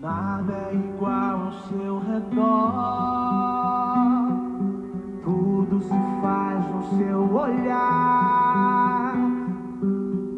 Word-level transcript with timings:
Nada 0.00 0.70
é 0.70 0.74
igual 0.74 1.42
ao 1.42 1.52
seu 1.68 1.98
redor. 1.98 2.72
Tudo 5.22 5.80
se 5.80 6.20
faz 6.22 6.64
no 6.70 6.82
seu 6.96 7.34
olhar. 7.34 9.14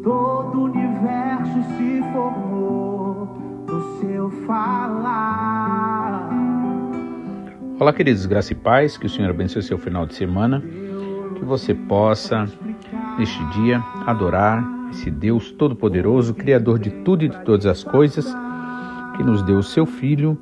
Todo 0.03 0.59
o 0.59 0.63
universo 0.65 1.63
se 1.77 2.03
formou 2.11 3.37
no 3.67 3.99
seu 4.01 4.29
falar. 4.45 6.29
Olá, 7.79 7.93
queridos 7.93 8.25
graça 8.25 8.51
e 8.51 8.55
paz, 8.55 8.97
que 8.97 9.05
o 9.05 9.09
Senhor 9.09 9.29
abençoe 9.29 9.63
seu 9.63 9.77
final 9.77 10.05
de 10.05 10.13
semana, 10.15 10.61
que 11.35 11.45
você 11.45 11.73
possa, 11.73 12.45
neste 13.17 13.45
dia, 13.51 13.81
adorar 14.05 14.72
esse 14.93 15.09
Deus 15.09 15.51
Todo-Poderoso, 15.51 16.35
Criador 16.35 16.77
de 16.77 16.91
tudo 16.91 17.25
e 17.25 17.29
de 17.29 17.37
todas 17.39 17.65
as 17.65 17.83
coisas 17.83 18.25
que 19.17 19.23
nos 19.23 19.41
deu 19.41 19.57
o 19.57 19.63
seu 19.63 19.85
Filho 19.85 20.37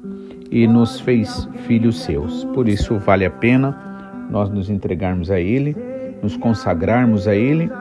e 0.51 0.67
nos 0.67 0.99
fez 0.99 1.47
filhos 1.65 2.03
seus. 2.03 2.43
Por 2.45 2.67
isso, 2.67 2.99
vale 2.99 3.25
a 3.25 3.31
pena 3.31 3.89
nós 4.29 4.49
nos 4.49 4.69
entregarmos 4.69 5.31
a 5.31 5.39
Ele, 5.39 5.75
nos 6.21 6.35
consagrarmos 6.35 7.27
a 7.27 7.35
Ele, 7.35 7.71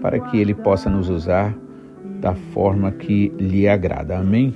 para 0.00 0.20
que 0.20 0.38
Ele 0.38 0.54
possa 0.54 0.88
nos 0.88 1.08
usar 1.08 1.54
da 2.20 2.34
forma 2.34 2.92
que 2.92 3.32
lhe 3.38 3.68
agrada. 3.68 4.16
Amém? 4.16 4.54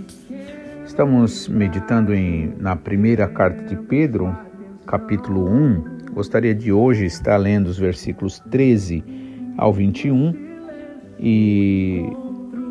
Estamos 0.87 1.49
meditando 1.49 2.15
em, 2.15 2.55
na 2.59 2.77
primeira 2.77 3.27
carta 3.29 3.63
de 3.65 3.77
Pedro, 3.77 4.35
capítulo 4.87 5.49
1. 5.49 6.13
Gostaria 6.15 6.55
de 6.55 6.73
hoje 6.73 7.05
estar 7.05 7.37
lendo 7.37 7.67
os 7.67 7.79
versículos 7.79 8.41
13 8.51 9.05
ao 9.57 9.73
21 9.73 10.48
e 11.19 12.05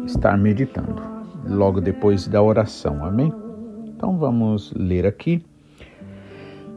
estar 0.06 0.38
meditando 0.38 1.02
logo 1.48 1.82
depois 1.82 2.28
da 2.28 2.42
oração. 2.42 3.04
Amém? 3.04 3.32
Então 3.88 4.18
vamos 4.18 4.74
ler 4.76 5.06
aqui. 5.06 5.44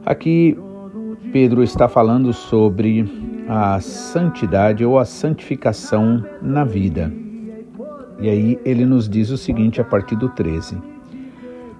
Aqui 0.05 0.57
Pedro 1.33 1.63
está 1.63 1.89
falando 1.89 2.33
sobre 2.33 3.07
a 3.49 3.81
santidade 3.81 4.85
ou 4.85 4.99
a 4.99 5.05
santificação 5.05 6.25
na 6.41 6.65
vida. 6.65 7.13
E 8.21 8.29
aí 8.29 8.59
ele 8.65 8.85
nos 8.85 9.09
diz 9.09 9.31
o 9.31 9.37
seguinte 9.37 9.81
a 9.81 9.85
partir 9.85 10.17
do 10.17 10.29
13: 10.29 10.77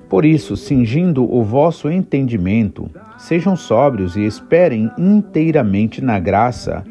Por 0.09 0.25
isso, 0.25 0.57
cingindo 0.57 1.25
o 1.25 1.43
vosso 1.43 1.91
entendimento, 1.91 2.91
sejam 3.19 3.57
sóbrios 3.57 4.17
e 4.17 4.25
esperem 4.25 4.91
inteiramente 4.99 6.03
na 6.03 6.19
graça 6.19 6.85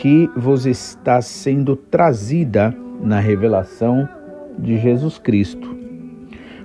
que 0.00 0.30
vos 0.34 0.64
está 0.64 1.20
sendo 1.20 1.76
trazida 1.76 2.74
na 3.02 3.20
revelação 3.20 4.08
de 4.58 4.78
Jesus 4.78 5.18
Cristo. 5.18 5.76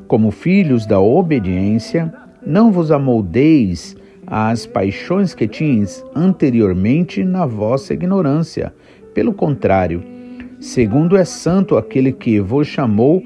Como 0.07 0.31
filhos 0.31 0.85
da 0.85 1.01
obediência, 1.01 2.13
não 2.45 2.71
vos 2.71 2.93
amoldeis 2.93 3.97
às 4.25 4.65
paixões 4.65 5.35
que 5.35 5.49
tinhas 5.49 6.01
anteriormente 6.15 7.25
na 7.25 7.45
vossa 7.45 7.93
ignorância. 7.93 8.73
Pelo 9.13 9.33
contrário, 9.33 10.01
segundo 10.57 11.17
é 11.17 11.25
santo 11.25 11.75
aquele 11.75 12.13
que 12.13 12.39
vos 12.39 12.67
chamou, 12.67 13.21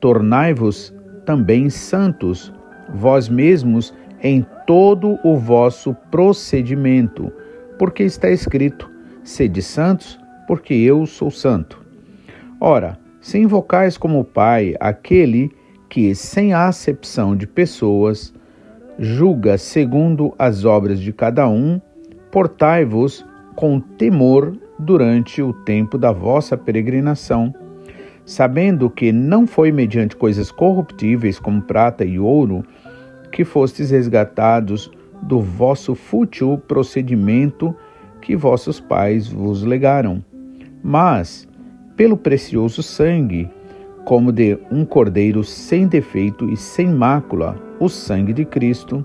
tornai-vos 0.00 0.94
também 1.26 1.68
santos, 1.68 2.50
vós 2.94 3.28
mesmos, 3.28 3.92
em 4.22 4.46
todo 4.66 5.18
o 5.22 5.36
vosso 5.36 5.94
procedimento, 6.10 7.30
porque 7.78 8.02
está 8.02 8.30
escrito: 8.30 8.89
sede 9.22 9.62
santos, 9.62 10.18
porque 10.46 10.74
eu 10.74 11.06
sou 11.06 11.30
santo. 11.30 11.80
Ora, 12.60 12.98
se 13.20 13.38
invocais 13.38 13.96
como 13.96 14.24
Pai 14.24 14.74
aquele 14.80 15.50
que, 15.88 16.14
sem 16.14 16.52
a 16.52 16.68
acepção 16.68 17.36
de 17.36 17.46
pessoas, 17.46 18.32
julga 18.98 19.58
segundo 19.58 20.34
as 20.38 20.64
obras 20.64 21.00
de 21.00 21.12
cada 21.12 21.48
um, 21.48 21.80
portai-vos 22.30 23.24
com 23.54 23.80
temor 23.80 24.56
durante 24.78 25.42
o 25.42 25.52
tempo 25.52 25.98
da 25.98 26.12
vossa 26.12 26.56
peregrinação, 26.56 27.54
sabendo 28.24 28.88
que 28.88 29.12
não 29.12 29.46
foi 29.46 29.72
mediante 29.72 30.16
coisas 30.16 30.50
corruptíveis 30.50 31.38
como 31.38 31.62
prata 31.62 32.04
e 32.04 32.18
ouro 32.18 32.64
que 33.32 33.44
fostes 33.44 33.90
resgatados 33.90 34.90
do 35.22 35.40
vosso 35.40 35.94
fútil 35.94 36.58
procedimento 36.66 37.74
que 38.30 38.36
vossos 38.36 38.78
pais 38.78 39.26
vos 39.26 39.64
legaram, 39.64 40.22
mas 40.84 41.48
pelo 41.96 42.16
precioso 42.16 42.80
sangue, 42.80 43.50
como 44.04 44.30
de 44.30 44.56
um 44.70 44.84
cordeiro 44.84 45.42
sem 45.42 45.88
defeito 45.88 46.48
e 46.48 46.56
sem 46.56 46.86
mácula, 46.86 47.60
o 47.80 47.88
sangue 47.88 48.32
de 48.32 48.44
Cristo, 48.44 49.04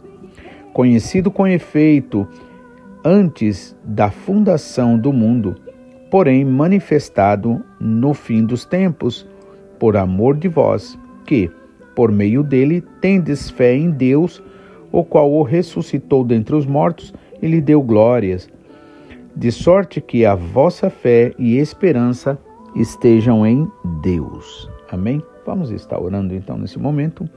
conhecido 0.72 1.32
com 1.32 1.48
efeito 1.48 2.28
antes 3.04 3.76
da 3.84 4.12
fundação 4.12 4.96
do 4.96 5.12
mundo, 5.12 5.56
porém 6.12 6.46
manifestado 6.46 7.66
no 7.80 8.14
fim 8.14 8.46
dos 8.46 8.64
tempos, 8.64 9.28
por 9.80 9.98
amor 9.98 10.38
de 10.38 10.48
vós, 10.48 11.00
que, 11.26 11.50
por 11.96 12.12
meio 12.12 12.44
dele, 12.44 12.84
tendes 13.02 13.50
fé 13.50 13.76
em 13.76 13.90
Deus, 13.90 14.40
o 14.92 15.04
qual 15.04 15.34
o 15.34 15.42
ressuscitou 15.42 16.24
dentre 16.24 16.56
os 16.56 16.68
mortos 16.68 17.12
e 17.42 17.48
lhe 17.48 17.60
deu 17.60 17.82
glórias, 17.82 18.48
de 19.36 19.52
sorte 19.52 20.00
que 20.00 20.26
a 20.26 20.34
vossa 20.34 20.90
fé 20.90 21.34
e 21.38 21.58
esperança 21.58 22.40
estejam 22.76 23.46
em 23.46 23.70
Deus. 24.02 24.70
Amém? 24.90 25.22
Vamos 25.46 25.72
estar 25.72 26.00
orando 26.00 26.34
então 26.34 26.58
nesse 26.58 26.80
momento. 26.80 27.30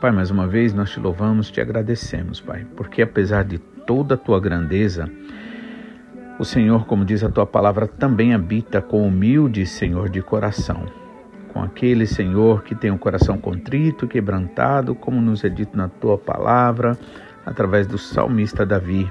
Pai, 0.00 0.12
mais 0.12 0.30
uma 0.30 0.46
vez 0.46 0.74
nós 0.74 0.90
te 0.90 1.00
louvamos, 1.00 1.50
te 1.50 1.60
agradecemos, 1.60 2.40
Pai, 2.40 2.66
porque 2.76 3.00
apesar 3.00 3.44
de 3.44 3.58
toda 3.58 4.16
a 4.16 4.18
tua 4.18 4.38
grandeza, 4.38 5.10
o 6.38 6.44
Senhor, 6.44 6.84
como 6.86 7.04
diz 7.04 7.22
a 7.24 7.30
tua 7.30 7.46
palavra, 7.46 7.86
também 7.86 8.34
habita 8.34 8.82
com 8.82 9.06
humilde 9.06 9.64
Senhor 9.64 10.10
de 10.10 10.20
coração, 10.20 10.84
com 11.54 11.62
aquele 11.62 12.04
Senhor 12.04 12.64
que 12.64 12.74
tem 12.74 12.90
o 12.90 12.94
um 12.94 12.98
coração 12.98 13.38
contrito, 13.38 14.08
quebrantado, 14.08 14.92
como 14.92 15.20
nos 15.20 15.44
é 15.44 15.48
dito 15.48 15.76
na 15.76 15.88
tua 15.88 16.18
palavra, 16.18 16.98
através 17.46 17.86
do 17.86 17.96
salmista 17.96 18.66
Davi. 18.66 19.08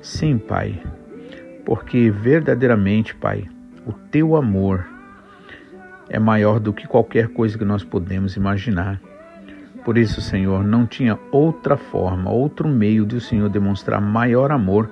Sim, 0.00 0.38
Pai, 0.38 0.80
porque 1.66 2.08
verdadeiramente, 2.08 3.16
Pai, 3.16 3.48
o 3.84 3.92
teu 3.92 4.36
amor 4.36 4.86
é 6.08 6.20
maior 6.20 6.60
do 6.60 6.72
que 6.72 6.86
qualquer 6.86 7.28
coisa 7.28 7.58
que 7.58 7.64
nós 7.64 7.82
podemos 7.82 8.36
imaginar. 8.36 9.00
Por 9.84 9.98
isso, 9.98 10.20
Senhor, 10.20 10.62
não 10.62 10.86
tinha 10.86 11.18
outra 11.32 11.76
forma, 11.76 12.30
outro 12.30 12.68
meio 12.68 13.04
de 13.04 13.16
o 13.16 13.20
Senhor 13.20 13.48
demonstrar 13.48 14.00
maior 14.00 14.52
amor 14.52 14.88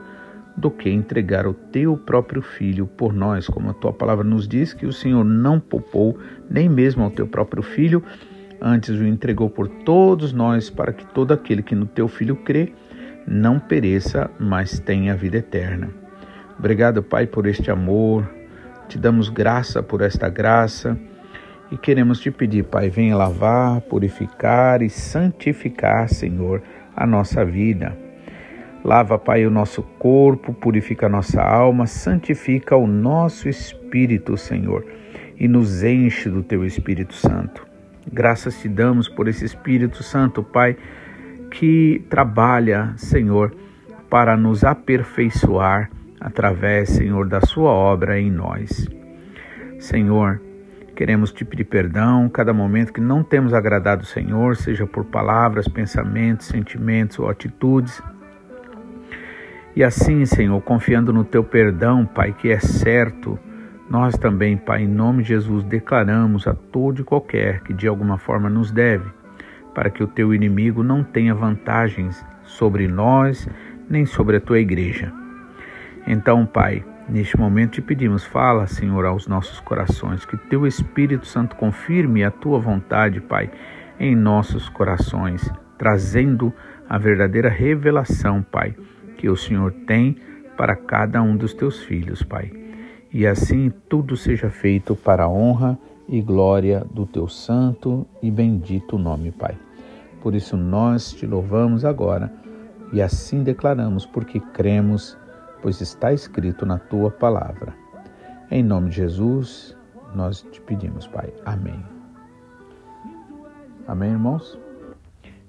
do 0.58 0.70
que 0.72 0.90
entregar 0.90 1.46
o 1.46 1.54
teu 1.54 1.96
próprio 1.96 2.42
filho 2.42 2.86
por 2.86 3.12
nós, 3.12 3.46
como 3.46 3.70
a 3.70 3.74
tua 3.74 3.92
palavra 3.92 4.24
nos 4.24 4.48
diz 4.48 4.74
que 4.74 4.86
o 4.86 4.92
Senhor 4.92 5.24
não 5.24 5.60
poupou 5.60 6.18
nem 6.50 6.68
mesmo 6.68 7.04
ao 7.04 7.10
teu 7.12 7.28
próprio 7.28 7.62
filho, 7.62 8.02
antes 8.60 8.90
o 8.90 9.06
entregou 9.06 9.48
por 9.48 9.68
todos 9.68 10.32
nós, 10.32 10.68
para 10.68 10.92
que 10.92 11.06
todo 11.06 11.32
aquele 11.32 11.62
que 11.62 11.76
no 11.76 11.86
teu 11.86 12.08
Filho 12.08 12.34
crê 12.34 12.72
não 13.24 13.60
pereça, 13.60 14.28
mas 14.38 14.80
tenha 14.80 15.14
vida 15.14 15.36
eterna. 15.36 15.90
Obrigado, 16.58 17.04
Pai, 17.04 17.26
por 17.26 17.46
este 17.46 17.70
amor. 17.70 18.28
Te 18.88 18.98
damos 18.98 19.28
graça 19.28 19.80
por 19.80 20.00
esta 20.00 20.28
graça 20.28 20.98
e 21.70 21.76
queremos 21.76 22.18
te 22.18 22.32
pedir, 22.32 22.64
Pai, 22.64 22.90
venha 22.90 23.16
lavar, 23.16 23.80
purificar 23.82 24.82
e 24.82 24.90
santificar, 24.90 26.08
Senhor, 26.08 26.62
a 26.96 27.06
nossa 27.06 27.44
vida. 27.44 28.07
Lava, 28.84 29.18
Pai, 29.18 29.44
o 29.44 29.50
nosso 29.50 29.82
corpo, 29.98 30.54
purifica 30.54 31.06
a 31.06 31.08
nossa 31.08 31.42
alma, 31.42 31.86
santifica 31.86 32.76
o 32.76 32.86
nosso 32.86 33.48
espírito, 33.48 34.36
Senhor, 34.36 34.84
e 35.36 35.48
nos 35.48 35.82
enche 35.82 36.30
do 36.30 36.42
teu 36.42 36.64
Espírito 36.64 37.14
Santo. 37.14 37.66
Graças 38.10 38.60
te 38.60 38.68
damos 38.68 39.08
por 39.08 39.28
esse 39.28 39.44
Espírito 39.44 40.02
Santo, 40.02 40.42
Pai, 40.42 40.76
que 41.50 42.04
trabalha, 42.08 42.94
Senhor, 42.96 43.54
para 44.08 44.36
nos 44.36 44.64
aperfeiçoar 44.64 45.90
através, 46.20 46.88
Senhor, 46.90 47.28
da 47.28 47.40
Sua 47.40 47.70
obra 47.70 48.18
em 48.18 48.30
nós. 48.30 48.88
Senhor, 49.78 50.40
queremos 50.96 51.32
te 51.32 51.44
pedir 51.44 51.64
perdão 51.64 52.28
cada 52.28 52.52
momento 52.52 52.92
que 52.92 53.00
não 53.00 53.22
temos 53.22 53.52
agradado 53.52 54.02
o 54.02 54.06
Senhor, 54.06 54.56
seja 54.56 54.86
por 54.86 55.04
palavras, 55.04 55.68
pensamentos, 55.68 56.46
sentimentos 56.46 57.18
ou 57.18 57.28
atitudes. 57.28 58.02
E 59.78 59.84
assim, 59.84 60.26
Senhor, 60.26 60.60
confiando 60.62 61.12
no 61.12 61.22
teu 61.22 61.44
perdão, 61.44 62.04
Pai, 62.04 62.34
que 62.36 62.50
é 62.50 62.58
certo, 62.58 63.38
nós 63.88 64.18
também, 64.18 64.56
Pai, 64.56 64.82
em 64.82 64.88
nome 64.88 65.22
de 65.22 65.28
Jesus, 65.28 65.62
declaramos 65.62 66.48
a 66.48 66.52
todo 66.52 67.00
e 67.00 67.04
qualquer 67.04 67.60
que 67.60 67.72
de 67.72 67.86
alguma 67.86 68.18
forma 68.18 68.50
nos 68.50 68.72
deve, 68.72 69.08
para 69.72 69.88
que 69.88 70.02
o 70.02 70.08
teu 70.08 70.34
inimigo 70.34 70.82
não 70.82 71.04
tenha 71.04 71.32
vantagens 71.32 72.26
sobre 72.42 72.88
nós 72.88 73.48
nem 73.88 74.04
sobre 74.04 74.38
a 74.38 74.40
tua 74.40 74.58
igreja. 74.58 75.12
Então, 76.08 76.44
Pai, 76.44 76.84
neste 77.08 77.38
momento 77.38 77.74
te 77.74 77.80
pedimos, 77.80 78.24
fala, 78.24 78.66
Senhor, 78.66 79.06
aos 79.06 79.28
nossos 79.28 79.60
corações, 79.60 80.24
que 80.24 80.36
teu 80.36 80.66
Espírito 80.66 81.24
Santo 81.24 81.54
confirme 81.54 82.24
a 82.24 82.32
tua 82.32 82.58
vontade, 82.58 83.20
Pai, 83.20 83.48
em 84.00 84.16
nossos 84.16 84.68
corações, 84.68 85.48
trazendo 85.78 86.52
a 86.88 86.98
verdadeira 86.98 87.48
revelação, 87.48 88.42
Pai, 88.42 88.74
que 89.18 89.28
o 89.28 89.36
Senhor 89.36 89.72
tem 89.86 90.16
para 90.56 90.74
cada 90.74 91.20
um 91.20 91.36
dos 91.36 91.52
teus 91.52 91.80
filhos, 91.82 92.22
Pai. 92.22 92.50
E 93.12 93.26
assim 93.26 93.70
tudo 93.88 94.16
seja 94.16 94.48
feito 94.48 94.96
para 94.96 95.24
a 95.24 95.28
honra 95.28 95.78
e 96.08 96.22
glória 96.22 96.86
do 96.90 97.04
teu 97.04 97.28
santo 97.28 98.06
e 98.22 98.30
bendito 98.30 98.96
nome, 98.96 99.30
Pai. 99.30 99.58
Por 100.22 100.34
isso 100.34 100.56
nós 100.56 101.12
te 101.12 101.26
louvamos 101.26 101.84
agora 101.84 102.32
e 102.92 103.02
assim 103.02 103.42
declaramos, 103.42 104.06
porque 104.06 104.40
cremos, 104.40 105.18
pois 105.60 105.80
está 105.80 106.12
escrito 106.12 106.64
na 106.64 106.78
tua 106.78 107.10
palavra. 107.10 107.74
Em 108.50 108.62
nome 108.62 108.90
de 108.90 108.96
Jesus, 108.96 109.76
nós 110.14 110.42
te 110.50 110.60
pedimos, 110.60 111.06
Pai. 111.06 111.32
Amém. 111.44 111.82
Amém, 113.86 114.10
irmãos? 114.10 114.58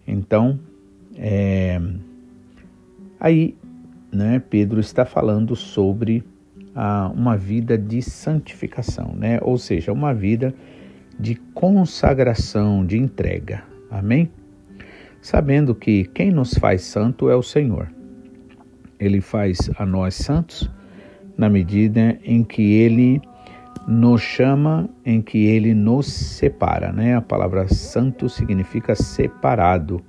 Então, 0.08 0.60
é, 1.16 1.80
aí, 3.20 3.58
né, 4.12 4.42
Pedro 4.50 4.80
está 4.80 5.06
falando 5.06 5.56
sobre 5.56 6.24
uma 7.14 7.36
vida 7.36 7.78
de 7.78 8.02
santificação, 8.02 9.14
né? 9.16 9.40
Ou 9.42 9.58
seja, 9.58 9.92
uma 9.92 10.14
vida 10.14 10.54
de 11.20 11.36
consagração, 11.54 12.86
de 12.86 12.98
entrega. 12.98 13.64
Amém? 13.92 14.32
Sabendo 15.22 15.76
que 15.76 16.06
quem 16.06 16.32
nos 16.32 16.54
faz 16.54 16.84
santo 16.84 17.30
é 17.30 17.36
o 17.36 17.44
Senhor. 17.44 17.92
Ele 18.98 19.20
faz 19.20 19.70
a 19.78 19.86
nós 19.86 20.16
santos 20.16 20.70
na 21.38 21.50
medida 21.50 22.18
em 22.24 22.44
que 22.44 22.74
ele 22.76 23.22
nos 23.88 24.22
chama, 24.22 24.90
em 25.06 25.22
que 25.22 25.46
ele 25.46 25.74
nos 25.74 26.08
separa, 26.08 26.94
né? 26.94 27.16
A 27.16 27.22
palavra 27.22 27.68
santo 27.68 28.30
significa 28.30 28.96
separado. 28.96 30.02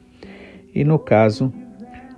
E 0.72 0.84
no 0.84 0.98
caso, 0.98 1.52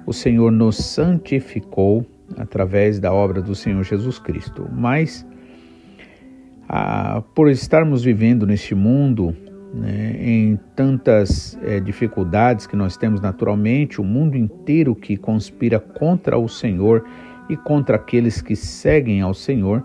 o 0.06 0.12
Senhor 0.12 0.50
nos 0.50 0.76
santificou 0.76 2.06
através 2.36 2.98
da 2.98 3.12
obra 3.12 3.40
do 3.40 3.54
Senhor 3.54 3.82
Jesus 3.82 4.18
Cristo. 4.18 4.68
Mas, 4.72 5.26
ah, 6.68 7.22
por 7.34 7.50
estarmos 7.50 8.02
vivendo 8.02 8.46
neste 8.46 8.74
mundo, 8.74 9.36
né, 9.72 10.16
em 10.20 10.58
tantas 10.76 11.58
é, 11.62 11.80
dificuldades 11.80 12.66
que 12.66 12.76
nós 12.76 12.96
temos 12.96 13.20
naturalmente, 13.20 14.00
o 14.00 14.04
mundo 14.04 14.36
inteiro 14.36 14.94
que 14.94 15.16
conspira 15.16 15.80
contra 15.80 16.38
o 16.38 16.48
Senhor 16.48 17.04
e 17.48 17.56
contra 17.56 17.96
aqueles 17.96 18.42
que 18.42 18.54
seguem 18.54 19.22
ao 19.22 19.32
Senhor, 19.32 19.82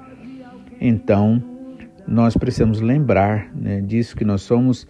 então 0.80 1.42
nós 2.08 2.36
precisamos 2.36 2.82
lembrar 2.82 3.50
né, 3.56 3.82
disso 3.82 4.16
que 4.16 4.26
nós 4.26 4.42
somos 4.42 4.88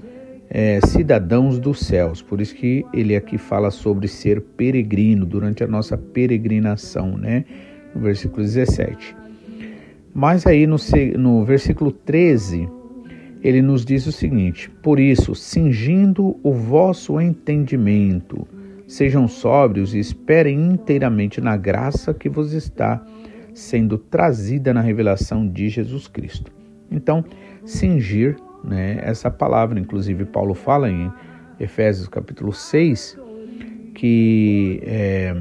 é, 0.49 0.79
cidadãos 0.85 1.59
dos 1.59 1.79
céus. 1.79 2.21
Por 2.21 2.41
isso 2.41 2.55
que 2.55 2.85
ele 2.93 3.15
aqui 3.15 3.37
fala 3.37 3.71
sobre 3.71 4.07
ser 4.07 4.41
peregrino 4.41 5.25
durante 5.25 5.63
a 5.63 5.67
nossa 5.67 5.97
peregrinação, 5.97 7.17
né? 7.17 7.45
No 7.93 8.01
versículo 8.01 8.43
17. 8.43 9.15
Mas 10.13 10.47
aí 10.47 10.65
no, 10.65 10.77
no 11.17 11.45
versículo 11.45 11.91
13, 11.91 12.67
ele 13.43 13.61
nos 13.61 13.85
diz 13.85 14.07
o 14.07 14.11
seguinte: 14.11 14.69
Por 14.81 14.99
isso, 14.99 15.35
cingindo 15.35 16.37
o 16.41 16.51
vosso 16.51 17.19
entendimento, 17.19 18.47
sejam 18.87 19.27
sóbrios 19.27 19.93
e 19.93 19.99
esperem 19.99 20.59
inteiramente 20.59 21.41
na 21.41 21.55
graça 21.57 22.13
que 22.13 22.29
vos 22.29 22.53
está 22.53 23.05
sendo 23.53 23.97
trazida 23.97 24.73
na 24.73 24.81
revelação 24.81 25.47
de 25.47 25.67
Jesus 25.67 26.07
Cristo. 26.07 26.51
Então, 26.91 27.23
cingir 27.65 28.37
né, 28.67 28.99
essa 29.01 29.31
palavra. 29.31 29.79
Inclusive, 29.79 30.25
Paulo 30.25 30.53
fala 30.53 30.89
em 30.89 31.11
Efésios 31.59 32.07
capítulo 32.07 32.53
6 32.53 33.17
que 33.97 34.79
é, 34.85 35.35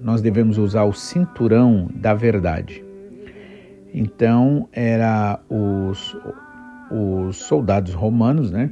nós 0.00 0.22
devemos 0.22 0.58
usar 0.58 0.84
o 0.84 0.92
cinturão 0.92 1.90
da 1.92 2.14
verdade. 2.14 2.84
Então, 3.92 4.68
era 4.72 5.40
os, 5.48 6.16
os 6.88 7.36
soldados 7.36 7.94
romanos, 7.94 8.52
né, 8.52 8.70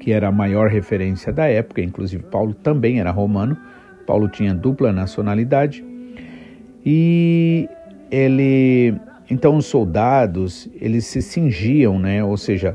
que 0.00 0.12
era 0.12 0.28
a 0.28 0.32
maior 0.32 0.68
referência 0.68 1.32
da 1.32 1.46
época, 1.46 1.80
inclusive 1.80 2.22
Paulo 2.24 2.52
também 2.52 3.00
era 3.00 3.10
romano, 3.10 3.56
Paulo 4.06 4.28
tinha 4.28 4.54
dupla 4.54 4.92
nacionalidade, 4.92 5.82
e 6.84 7.66
ele 8.10 8.94
então 9.30 9.56
os 9.56 9.66
soldados, 9.66 10.68
eles 10.80 11.06
se 11.06 11.20
cingiam, 11.20 11.98
né? 11.98 12.24
Ou 12.24 12.36
seja, 12.36 12.74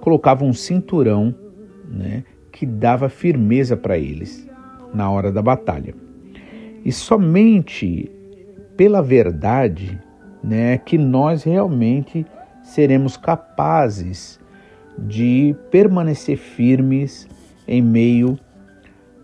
colocavam 0.00 0.48
um 0.48 0.52
cinturão, 0.52 1.34
né, 1.88 2.24
que 2.52 2.66
dava 2.66 3.08
firmeza 3.08 3.76
para 3.76 3.98
eles 3.98 4.48
na 4.92 5.10
hora 5.10 5.30
da 5.30 5.42
batalha. 5.42 5.94
E 6.84 6.90
somente 6.90 8.10
pela 8.76 9.02
verdade, 9.02 10.00
né, 10.42 10.78
que 10.78 10.96
nós 10.96 11.42
realmente 11.42 12.24
seremos 12.62 13.16
capazes 13.16 14.40
de 14.98 15.54
permanecer 15.70 16.36
firmes 16.36 17.28
em 17.66 17.82
meio 17.82 18.38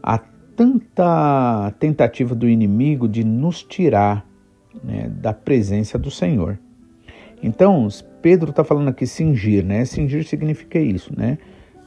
a 0.02 0.18
tanta 0.54 1.72
tentativa 1.78 2.34
do 2.34 2.48
inimigo 2.48 3.08
de 3.08 3.24
nos 3.24 3.62
tirar 3.62 4.26
né, 4.82 5.08
da 5.08 5.32
presença 5.32 5.98
do 5.98 6.10
Senhor. 6.10 6.58
Então, 7.42 7.88
Pedro 8.26 8.50
está 8.50 8.64
falando 8.64 8.88
aqui 8.88 9.06
cingir, 9.06 9.64
né? 9.64 9.84
Cingir 9.84 10.26
significa 10.26 10.80
isso, 10.80 11.12
né? 11.16 11.38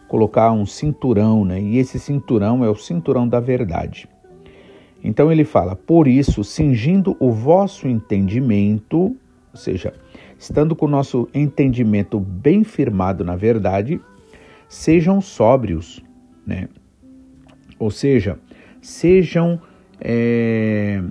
Colocar 0.08 0.54
um 0.54 0.66
cinturão, 0.66 1.44
né? 1.44 1.62
E 1.62 1.78
esse 1.78 2.00
cinturão 2.00 2.64
é 2.64 2.70
o 2.70 2.76
cinturão 2.76 3.28
da 3.28 3.42
verdade. 3.42 4.08
Então 5.04 5.30
ele 5.30 5.44
fala: 5.44 5.76
por 5.76 6.08
isso, 6.08 6.42
cingindo 6.42 7.14
o 7.20 7.30
vosso 7.30 7.90
entendimento, 7.90 8.98
ou 8.98 9.18
seja, 9.54 9.94
estando 10.38 10.78
com 10.78 10.86
o 10.86 10.90
nosso 10.90 11.28
entendimento 11.34 12.18
bem 12.22 12.64
firmado 12.64 13.26
na 13.26 13.36
verdade, 13.36 14.00
sejam 14.70 15.20
sóbrios, 15.20 16.02
né? 16.48 16.70
Ou 17.78 17.92
seja, 17.92 18.40
sejam 18.82 19.60
é, 20.00 21.04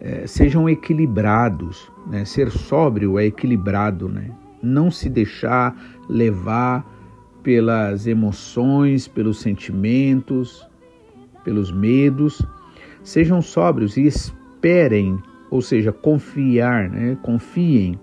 é, 0.00 0.26
sejam 0.26 0.68
equilibrados. 0.68 1.90
Né? 2.06 2.24
Ser 2.24 2.50
sóbrio 2.50 3.18
é 3.18 3.26
equilibrado, 3.26 4.08
né? 4.08 4.30
Não 4.62 4.90
se 4.90 5.08
deixar 5.08 5.76
levar 6.08 6.84
pelas 7.42 8.06
emoções, 8.06 9.08
pelos 9.08 9.40
sentimentos, 9.40 10.66
pelos 11.44 11.72
medos. 11.72 12.44
Sejam 13.02 13.40
sóbrios 13.40 13.96
e 13.96 14.06
esperem, 14.06 15.18
ou 15.50 15.62
seja, 15.62 15.92
confiar, 15.92 16.90
né? 16.90 17.16
confiem, 17.22 17.98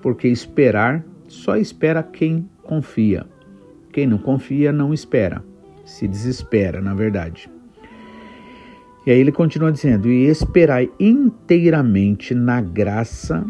porque 0.00 0.28
esperar 0.28 1.04
só 1.28 1.56
espera 1.56 2.02
quem 2.02 2.48
confia. 2.62 3.26
Quem 3.92 4.06
não 4.06 4.18
confia 4.18 4.72
não 4.72 4.92
espera, 4.92 5.42
se 5.84 6.06
desespera, 6.06 6.80
na 6.80 6.94
verdade. 6.94 7.50
E 9.06 9.10
aí 9.10 9.18
ele 9.18 9.32
continua 9.32 9.70
dizendo: 9.70 10.08
E 10.08 10.26
esperai 10.26 10.90
inteiramente 10.98 12.34
na 12.34 12.60
graça 12.60 13.46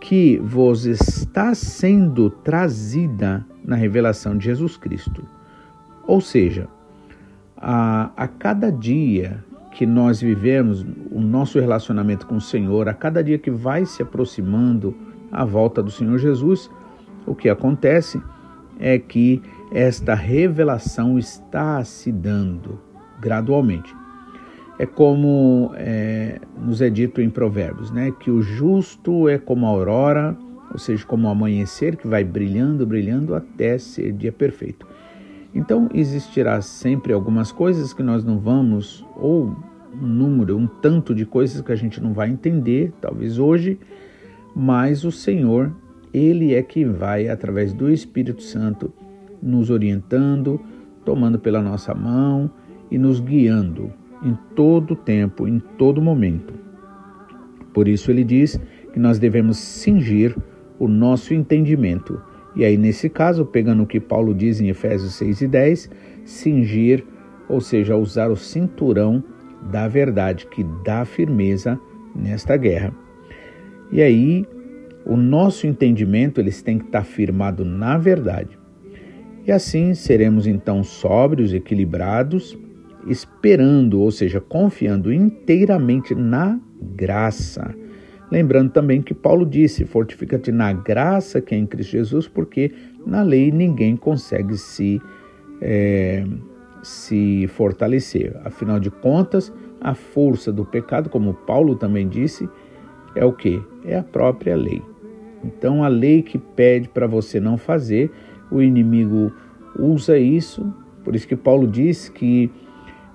que 0.00 0.38
vos 0.38 0.84
está 0.86 1.54
sendo 1.54 2.30
trazida 2.30 3.44
na 3.64 3.76
revelação 3.76 4.36
de 4.36 4.44
Jesus 4.44 4.76
Cristo. 4.76 5.24
Ou 6.06 6.20
seja, 6.20 6.68
a, 7.56 8.10
a 8.16 8.28
cada 8.28 8.70
dia 8.70 9.44
que 9.72 9.84
nós 9.84 10.20
vivemos 10.20 10.84
o 11.10 11.20
nosso 11.20 11.60
relacionamento 11.60 12.26
com 12.26 12.36
o 12.36 12.40
Senhor, 12.40 12.88
a 12.88 12.94
cada 12.94 13.22
dia 13.22 13.38
que 13.38 13.50
vai 13.50 13.84
se 13.84 14.02
aproximando 14.02 14.96
a 15.30 15.44
volta 15.44 15.82
do 15.82 15.90
Senhor 15.90 16.18
Jesus, 16.18 16.70
o 17.26 17.34
que 17.34 17.48
acontece 17.48 18.20
é 18.78 18.98
que 18.98 19.42
esta 19.70 20.14
revelação 20.14 21.18
está 21.18 21.84
se 21.84 22.10
dando 22.10 22.80
gradualmente. 23.20 23.94
É 24.78 24.86
como 24.86 25.72
é, 25.74 26.40
nos 26.56 26.80
é 26.80 26.88
dito 26.88 27.20
em 27.20 27.28
Provérbios, 27.28 27.90
né? 27.90 28.12
Que 28.20 28.30
o 28.30 28.40
justo 28.40 29.28
é 29.28 29.36
como 29.36 29.66
a 29.66 29.70
aurora, 29.70 30.36
ou 30.70 30.78
seja, 30.78 31.04
como 31.04 31.26
o 31.26 31.30
amanhecer 31.30 31.96
que 31.96 32.06
vai 32.06 32.22
brilhando, 32.22 32.86
brilhando 32.86 33.34
até 33.34 33.76
ser 33.76 34.12
dia 34.12 34.30
perfeito. 34.30 34.86
Então 35.52 35.88
existirá 35.92 36.60
sempre 36.60 37.12
algumas 37.12 37.50
coisas 37.50 37.92
que 37.92 38.02
nós 38.04 38.24
não 38.24 38.38
vamos, 38.38 39.04
ou 39.16 39.56
um 40.00 40.06
número, 40.06 40.56
um 40.56 40.66
tanto 40.66 41.12
de 41.12 41.26
coisas 41.26 41.60
que 41.60 41.72
a 41.72 41.76
gente 41.76 42.00
não 42.00 42.12
vai 42.12 42.30
entender, 42.30 42.92
talvez 43.00 43.38
hoje, 43.38 43.80
mas 44.54 45.04
o 45.04 45.10
Senhor, 45.10 45.72
Ele 46.14 46.54
é 46.54 46.62
que 46.62 46.84
vai, 46.84 47.28
através 47.28 47.72
do 47.72 47.90
Espírito 47.90 48.42
Santo, 48.42 48.92
nos 49.42 49.70
orientando, 49.70 50.60
tomando 51.04 51.38
pela 51.38 51.60
nossa 51.60 51.94
mão 51.94 52.48
e 52.90 52.98
nos 52.98 53.18
guiando 53.18 53.90
em 54.22 54.36
todo 54.54 54.96
tempo, 54.96 55.46
em 55.46 55.58
todo 55.58 56.02
momento. 56.02 56.54
Por 57.72 57.86
isso 57.86 58.10
ele 58.10 58.24
diz 58.24 58.60
que 58.92 58.98
nós 58.98 59.18
devemos 59.18 59.58
cingir 59.58 60.36
o 60.78 60.88
nosso 60.88 61.34
entendimento. 61.34 62.20
E 62.56 62.64
aí, 62.64 62.76
nesse 62.76 63.08
caso, 63.08 63.44
pegando 63.44 63.82
o 63.82 63.86
que 63.86 64.00
Paulo 64.00 64.34
diz 64.34 64.60
em 64.60 64.68
Efésios 64.68 65.14
6 65.14 65.42
e 65.42 65.48
10, 65.48 65.90
cingir, 66.24 67.04
ou 67.48 67.60
seja, 67.60 67.96
usar 67.96 68.30
o 68.30 68.36
cinturão 68.36 69.22
da 69.70 69.86
verdade 69.86 70.46
que 70.46 70.64
dá 70.84 71.04
firmeza 71.04 71.78
nesta 72.14 72.56
guerra. 72.56 72.92
E 73.92 74.02
aí, 74.02 74.46
o 75.06 75.16
nosso 75.16 75.66
entendimento 75.66 76.40
eles 76.40 76.60
tem 76.60 76.78
que 76.78 76.86
estar 76.86 77.04
firmado 77.04 77.64
na 77.64 77.96
verdade. 77.96 78.58
E 79.46 79.52
assim 79.52 79.94
seremos 79.94 80.46
então 80.46 80.84
sóbrios, 80.84 81.54
equilibrados, 81.54 82.58
esperando, 83.08 84.00
ou 84.00 84.10
seja, 84.10 84.40
confiando 84.40 85.12
inteiramente 85.12 86.14
na 86.14 86.58
graça. 86.80 87.74
Lembrando 88.30 88.70
também 88.70 89.00
que 89.00 89.14
Paulo 89.14 89.46
disse: 89.46 89.84
fortifica-te 89.84 90.52
na 90.52 90.72
graça 90.72 91.40
que 91.40 91.54
é 91.54 91.58
em 91.58 91.66
Cristo 91.66 91.92
Jesus, 91.92 92.28
porque 92.28 92.72
na 93.06 93.22
lei 93.22 93.50
ninguém 93.50 93.96
consegue 93.96 94.56
se, 94.56 95.00
é, 95.60 96.24
se 96.82 97.46
fortalecer. 97.48 98.36
Afinal 98.44 98.78
de 98.78 98.90
contas, 98.90 99.52
a 99.80 99.94
força 99.94 100.52
do 100.52 100.64
pecado, 100.64 101.08
como 101.08 101.32
Paulo 101.32 101.74
também 101.74 102.08
disse, 102.08 102.48
é 103.14 103.24
o 103.24 103.32
que? 103.32 103.62
É 103.84 103.96
a 103.96 104.02
própria 104.02 104.56
lei. 104.56 104.82
Então, 105.44 105.84
a 105.84 105.88
lei 105.88 106.22
que 106.22 106.36
pede 106.36 106.88
para 106.88 107.06
você 107.06 107.40
não 107.40 107.56
fazer, 107.56 108.10
o 108.50 108.60
inimigo 108.60 109.32
usa 109.78 110.18
isso. 110.18 110.72
Por 111.04 111.14
isso 111.14 111.28
que 111.28 111.36
Paulo 111.36 111.66
diz 111.66 112.08
que 112.08 112.50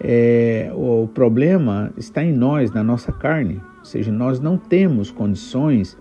é, 0.04 0.72
o 0.76 1.08
problema 1.08 1.92
está 1.98 2.24
em 2.24 2.34
nós, 2.34 2.72
na 2.72 2.84
nossa 2.84 3.12
carne. 3.12 3.62
Ou 3.80 3.86
seja, 3.86 4.12
nós 4.12 4.40
não 4.40 4.58
temos 4.58 5.10
condições 5.10 5.98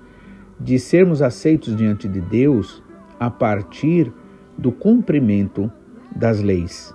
de 0.58 0.78
sermos 0.78 1.22
aceitos 1.22 1.74
diante 1.76 2.08
de 2.08 2.20
Deus 2.20 2.82
a 3.18 3.30
partir 3.30 4.12
do 4.58 4.70
cumprimento 4.70 5.70
das 6.14 6.40
leis. 6.40 6.94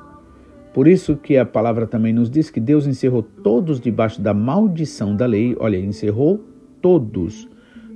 Por 0.73 0.87
isso 0.87 1.15
que 1.15 1.37
a 1.37 1.45
palavra 1.45 1.87
também 1.87 2.13
nos 2.13 2.29
diz 2.29 2.49
que 2.49 2.59
Deus 2.59 2.85
encerrou 2.85 3.23
todos 3.23 3.79
debaixo 3.79 4.21
da 4.21 4.33
maldição 4.33 5.15
da 5.15 5.25
lei. 5.25 5.55
Olha, 5.59 5.77
encerrou 5.77 6.45
todos 6.81 7.49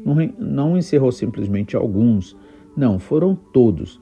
não, 0.03 0.15
não 0.37 0.77
encerrou 0.77 1.11
simplesmente 1.11 1.75
alguns, 1.75 2.35
não, 2.75 2.99
foram 2.99 3.35
todos. 3.35 3.99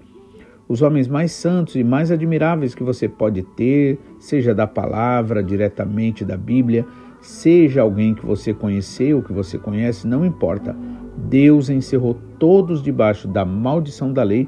Os 0.70 0.84
homens 0.84 1.08
mais 1.08 1.32
santos 1.32 1.76
e 1.76 1.84
mais 1.84 2.12
admiráveis 2.12 2.76
que 2.76 2.84
você 2.84 3.10
pode 3.10 3.42
ter, 3.42 4.00
seja 4.20 4.54
da 4.54 4.68
palavra, 4.68 5.42
diretamente 5.42 6.24
da 6.24 6.38
Bíblia, 6.38 6.86
seja 7.20 7.82
alguém 7.82 8.14
que 8.14 8.24
você 8.24 8.54
conheceu, 8.54 9.24
que 9.24 9.34
você 9.34 9.58
conhece, 9.58 10.08
não 10.08 10.24
importa. 10.24 10.78
Deus 11.18 11.72
encerrou 11.72 12.16
todos 12.38 12.84
debaixo 12.84 13.28
da 13.28 13.44
maldição 13.44 14.14
da 14.14 14.22
lei 14.22 14.48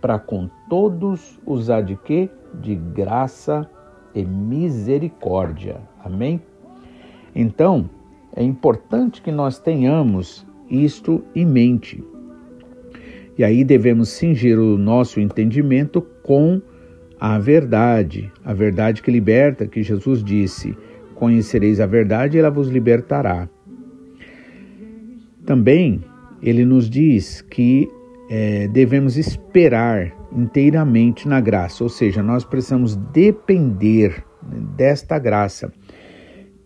para 0.00 0.18
com 0.18 0.50
todos 0.68 1.38
usar 1.46 1.82
de 1.82 1.94
quê? 1.94 2.28
De 2.60 2.74
graça 2.74 3.70
e 4.12 4.24
misericórdia. 4.24 5.82
Amém? 6.04 6.42
Então, 7.32 7.88
é 8.34 8.42
importante 8.42 9.22
que 9.22 9.30
nós 9.30 9.60
tenhamos 9.60 10.44
isto 10.68 11.22
em 11.32 11.46
mente. 11.46 12.02
E 13.40 13.44
aí 13.44 13.64
devemos 13.64 14.10
cingir 14.10 14.58
o 14.58 14.76
nosso 14.76 15.18
entendimento 15.18 16.02
com 16.22 16.60
a 17.18 17.38
verdade, 17.38 18.30
a 18.44 18.52
verdade 18.52 19.00
que 19.00 19.10
liberta, 19.10 19.66
que 19.66 19.82
Jesus 19.82 20.22
disse: 20.22 20.76
Conhecereis 21.14 21.80
a 21.80 21.86
verdade 21.86 22.36
e 22.36 22.40
ela 22.40 22.50
vos 22.50 22.68
libertará. 22.68 23.48
Também 25.46 26.04
ele 26.42 26.66
nos 26.66 26.90
diz 26.90 27.40
que 27.40 27.88
é, 28.28 28.68
devemos 28.68 29.16
esperar 29.16 30.14
inteiramente 30.36 31.26
na 31.26 31.40
graça, 31.40 31.82
ou 31.82 31.88
seja, 31.88 32.22
nós 32.22 32.44
precisamos 32.44 32.94
depender 32.94 34.22
desta 34.76 35.18
graça 35.18 35.72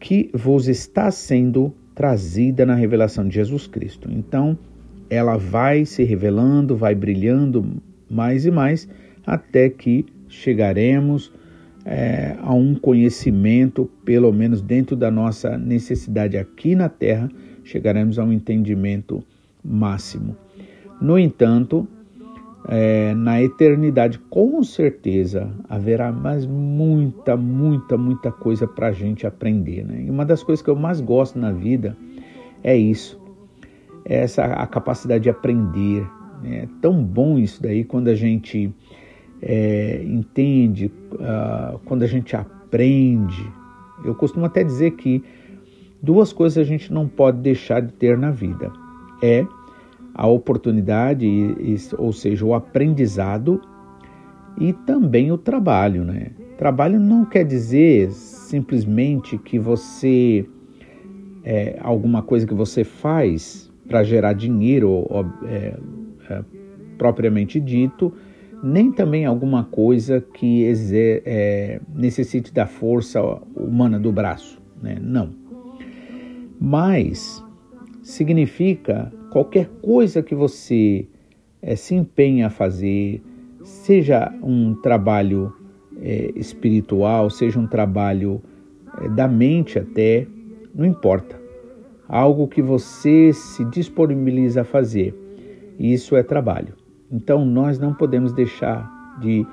que 0.00 0.28
vos 0.34 0.66
está 0.66 1.08
sendo 1.12 1.72
trazida 1.94 2.66
na 2.66 2.74
revelação 2.74 3.28
de 3.28 3.36
Jesus 3.36 3.68
Cristo. 3.68 4.10
Então, 4.10 4.58
ela 5.08 5.36
vai 5.36 5.84
se 5.84 6.02
revelando, 6.04 6.76
vai 6.76 6.94
brilhando 6.94 7.82
mais 8.10 8.46
e 8.46 8.50
mais, 8.50 8.88
até 9.26 9.68
que 9.68 10.04
chegaremos 10.28 11.32
é, 11.84 12.36
a 12.40 12.52
um 12.54 12.74
conhecimento, 12.74 13.90
pelo 14.04 14.32
menos 14.32 14.62
dentro 14.62 14.96
da 14.96 15.10
nossa 15.10 15.58
necessidade 15.58 16.36
aqui 16.36 16.74
na 16.74 16.88
Terra, 16.88 17.30
chegaremos 17.62 18.18
a 18.18 18.24
um 18.24 18.32
entendimento 18.32 19.22
máximo. 19.62 20.36
No 21.00 21.18
entanto, 21.18 21.86
é, 22.68 23.14
na 23.14 23.42
eternidade, 23.42 24.18
com 24.30 24.62
certeza 24.62 25.50
haverá 25.68 26.10
mais 26.10 26.46
muita, 26.46 27.36
muita, 27.36 27.96
muita 27.96 28.32
coisa 28.32 28.66
para 28.66 28.88
a 28.88 28.92
gente 28.92 29.26
aprender. 29.26 29.84
Né? 29.84 30.04
E 30.06 30.10
uma 30.10 30.24
das 30.24 30.42
coisas 30.42 30.62
que 30.62 30.70
eu 30.70 30.76
mais 30.76 31.00
gosto 31.00 31.38
na 31.38 31.52
vida 31.52 31.96
é 32.62 32.76
isso, 32.76 33.20
essa 34.04 34.44
a 34.44 34.66
capacidade 34.66 35.24
de 35.24 35.30
aprender. 35.30 36.06
Né? 36.42 36.64
É 36.64 36.68
tão 36.80 37.02
bom 37.02 37.38
isso 37.38 37.62
daí 37.62 37.84
quando 37.84 38.08
a 38.08 38.14
gente 38.14 38.72
é, 39.40 40.02
entende, 40.04 40.92
uh, 41.12 41.78
quando 41.84 42.02
a 42.02 42.06
gente 42.06 42.36
aprende. 42.36 43.50
Eu 44.04 44.14
costumo 44.14 44.46
até 44.46 44.62
dizer 44.62 44.92
que 44.92 45.22
duas 46.02 46.32
coisas 46.32 46.58
a 46.58 46.64
gente 46.64 46.92
não 46.92 47.08
pode 47.08 47.38
deixar 47.38 47.80
de 47.80 47.92
ter 47.92 48.18
na 48.18 48.30
vida: 48.30 48.70
é 49.22 49.46
a 50.14 50.26
oportunidade, 50.26 51.26
ou 51.98 52.12
seja, 52.12 52.44
o 52.44 52.54
aprendizado 52.54 53.60
e 54.58 54.72
também 54.72 55.32
o 55.32 55.38
trabalho, 55.38 56.04
né? 56.04 56.30
Trabalho 56.56 57.00
não 57.00 57.24
quer 57.24 57.44
dizer 57.44 58.12
simplesmente 58.12 59.36
que 59.38 59.58
você 59.58 60.46
é 61.44 61.76
alguma 61.80 62.22
coisa 62.22 62.46
que 62.46 62.54
você 62.54 62.84
faz 62.84 63.63
para 63.88 64.02
gerar 64.02 64.32
dinheiro, 64.32 65.06
é, 65.46 65.76
é, 66.30 66.44
propriamente 66.96 67.60
dito, 67.60 68.12
nem 68.62 68.90
também 68.90 69.26
alguma 69.26 69.64
coisa 69.64 70.20
que 70.20 70.62
exer, 70.62 71.22
é, 71.26 71.80
necessite 71.94 72.52
da 72.52 72.66
força 72.66 73.20
humana 73.54 73.98
do 73.98 74.10
braço, 74.10 74.58
né? 74.82 74.96
Não. 75.00 75.30
Mas 76.58 77.44
significa 78.02 79.12
qualquer 79.30 79.68
coisa 79.82 80.22
que 80.22 80.34
você 80.34 81.06
é, 81.60 81.76
se 81.76 81.94
empenha 81.94 82.46
a 82.46 82.50
fazer, 82.50 83.22
seja 83.62 84.32
um 84.42 84.74
trabalho 84.74 85.52
é, 86.00 86.32
espiritual, 86.36 87.28
seja 87.28 87.58
um 87.58 87.66
trabalho 87.66 88.42
é, 89.02 89.08
da 89.08 89.28
mente 89.28 89.78
até, 89.78 90.26
não 90.74 90.86
importa. 90.86 91.43
Algo 92.14 92.46
que 92.46 92.62
você 92.62 93.32
se 93.32 93.64
disponibiliza 93.64 94.60
a 94.60 94.64
fazer, 94.64 95.12
isso 95.76 96.14
é 96.14 96.22
trabalho. 96.22 96.74
Então 97.10 97.44
nós 97.44 97.76
não 97.76 97.92
podemos 97.92 98.32
deixar 98.32 99.18
de. 99.20 99.44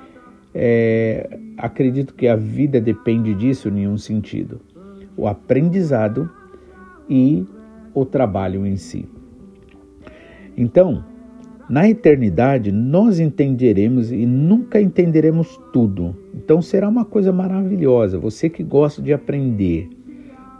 É, 0.54 1.40
acredito 1.58 2.14
que 2.14 2.28
a 2.28 2.36
vida 2.36 2.80
depende 2.80 3.34
disso 3.34 3.66
em 3.66 3.72
nenhum 3.72 3.98
sentido. 3.98 4.60
O 5.16 5.26
aprendizado 5.26 6.30
e 7.10 7.44
o 7.92 8.04
trabalho 8.04 8.64
em 8.64 8.76
si. 8.76 9.08
Então, 10.56 11.04
na 11.68 11.88
eternidade, 11.88 12.70
nós 12.70 13.18
entenderemos 13.18 14.12
e 14.12 14.24
nunca 14.24 14.80
entenderemos 14.80 15.58
tudo. 15.72 16.14
Então, 16.32 16.62
será 16.62 16.88
uma 16.88 17.04
coisa 17.04 17.32
maravilhosa. 17.32 18.20
Você 18.20 18.48
que 18.48 18.62
gosta 18.62 19.02
de 19.02 19.12
aprender, 19.12 19.90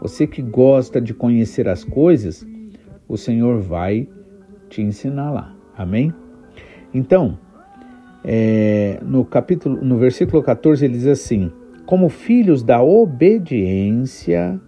você 0.03 0.27
que 0.27 0.41
gosta 0.41 0.99
de 0.99 1.13
conhecer 1.13 1.69
as 1.69 1.81
coisas, 1.85 2.45
o 3.07 3.15
Senhor 3.15 3.61
vai 3.61 4.09
te 4.67 4.81
ensinar 4.81 5.31
lá. 5.31 5.55
Amém? 5.77 6.13
Então, 6.93 7.39
é, 8.21 8.99
no 9.01 9.23
capítulo, 9.23 9.81
no 9.81 9.97
versículo 9.97 10.43
14, 10.43 10.83
ele 10.83 10.95
diz 10.95 11.07
assim: 11.07 11.49
como 11.85 12.09
filhos 12.09 12.61
da 12.63 12.83
obediência, 12.83 14.59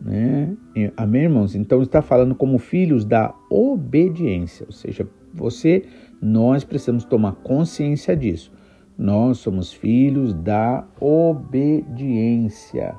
né? 0.00 0.56
Amém, 0.96 1.24
irmãos? 1.24 1.54
Então 1.54 1.82
está 1.82 2.00
falando 2.00 2.34
como 2.34 2.56
filhos 2.56 3.04
da 3.04 3.34
obediência, 3.50 4.64
ou 4.64 4.72
seja, 4.72 5.06
você, 5.34 5.82
nós 6.18 6.64
precisamos 6.64 7.04
tomar 7.04 7.32
consciência 7.32 8.16
disso. 8.16 8.50
Nós 8.96 9.36
somos 9.36 9.70
filhos 9.70 10.32
da 10.32 10.88
obediência. 10.98 12.96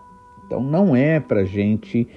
Então 0.49 0.63
não 0.63 0.95
é 0.95 1.19
para 1.19 1.45
gente 1.45 2.07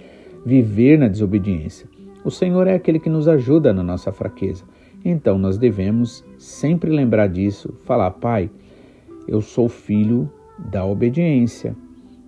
viver 0.43 0.99
na 0.99 1.07
desobediência. 1.07 1.87
O 2.25 2.31
Senhor 2.31 2.67
é 2.67 2.73
aquele 2.75 2.99
que 2.99 3.11
nos 3.11 3.29
ajuda 3.29 3.75
na 3.75 3.83
nossa 3.83 4.11
fraqueza. 4.11 4.65
Então 5.05 5.37
nós 5.37 5.59
devemos 5.59 6.25
sempre 6.39 6.91
lembrar 6.91 7.27
disso, 7.27 7.75
falar, 7.85 8.11
Pai, 8.13 8.49
eu 9.29 9.43
sou 9.43 9.69
filho 9.69 10.31
da 10.59 10.83
obediência, 10.83 11.77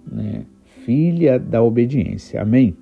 né? 0.06 0.44
filha 0.84 1.38
da 1.38 1.62
obediência. 1.62 2.42
Amém? 2.42 2.76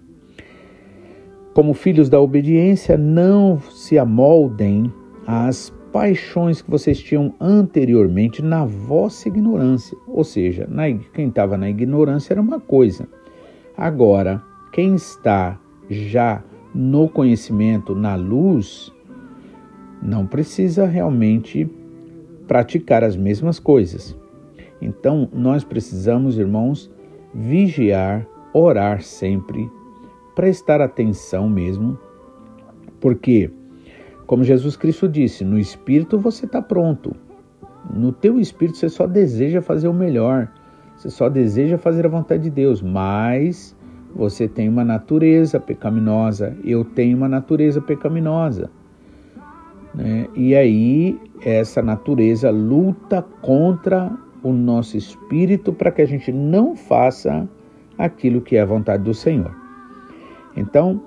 Como 1.54 1.74
filhos 1.74 2.08
da 2.08 2.20
obediência, 2.20 2.98
não 2.98 3.60
se 3.70 3.96
amoldem 3.98 4.92
às 5.24 5.72
paixões 5.92 6.62
que 6.62 6.70
vocês 6.70 6.98
tinham 6.98 7.34
anteriormente 7.38 8.42
na 8.42 8.64
vossa 8.64 9.28
ignorância. 9.28 9.96
Ou 10.06 10.24
seja, 10.24 10.66
na, 10.68 10.84
quem 11.12 11.28
estava 11.28 11.56
na 11.56 11.68
ignorância 11.68 12.32
era 12.32 12.40
uma 12.40 12.58
coisa. 12.58 13.06
Agora, 13.76 14.42
quem 14.72 14.94
está 14.94 15.60
já 15.90 16.42
no 16.74 17.08
conhecimento, 17.08 17.94
na 17.94 18.14
luz, 18.14 18.92
não 20.02 20.26
precisa 20.26 20.86
realmente 20.86 21.68
praticar 22.48 23.04
as 23.04 23.14
mesmas 23.14 23.58
coisas. 23.58 24.16
Então, 24.80 25.28
nós 25.32 25.62
precisamos, 25.62 26.38
irmãos, 26.38 26.90
vigiar, 27.34 28.26
orar 28.52 29.02
sempre, 29.02 29.70
prestar 30.34 30.80
atenção 30.80 31.48
mesmo, 31.48 31.98
porque 32.98 33.50
como 34.32 34.44
Jesus 34.44 34.76
Cristo 34.76 35.06
disse, 35.06 35.44
no 35.44 35.58
espírito 35.58 36.18
você 36.18 36.46
está 36.46 36.62
pronto. 36.62 37.14
No 37.92 38.12
teu 38.12 38.40
espírito 38.40 38.78
você 38.78 38.88
só 38.88 39.06
deseja 39.06 39.60
fazer 39.60 39.88
o 39.88 39.92
melhor. 39.92 40.48
Você 40.96 41.10
só 41.10 41.28
deseja 41.28 41.76
fazer 41.76 42.06
a 42.06 42.08
vontade 42.08 42.44
de 42.44 42.48
Deus, 42.48 42.80
mas 42.80 43.76
você 44.16 44.48
tem 44.48 44.70
uma 44.70 44.84
natureza 44.84 45.60
pecaminosa. 45.60 46.56
Eu 46.64 46.82
tenho 46.82 47.14
uma 47.14 47.28
natureza 47.28 47.78
pecaminosa. 47.82 48.70
Né? 49.94 50.26
E 50.34 50.56
aí 50.56 51.20
essa 51.44 51.82
natureza 51.82 52.50
luta 52.50 53.20
contra 53.42 54.10
o 54.42 54.50
nosso 54.50 54.96
espírito 54.96 55.74
para 55.74 55.90
que 55.90 56.00
a 56.00 56.06
gente 56.06 56.32
não 56.32 56.74
faça 56.74 57.46
aquilo 57.98 58.40
que 58.40 58.56
é 58.56 58.62
a 58.62 58.64
vontade 58.64 59.04
do 59.04 59.12
Senhor. 59.12 59.54
Então, 60.56 61.02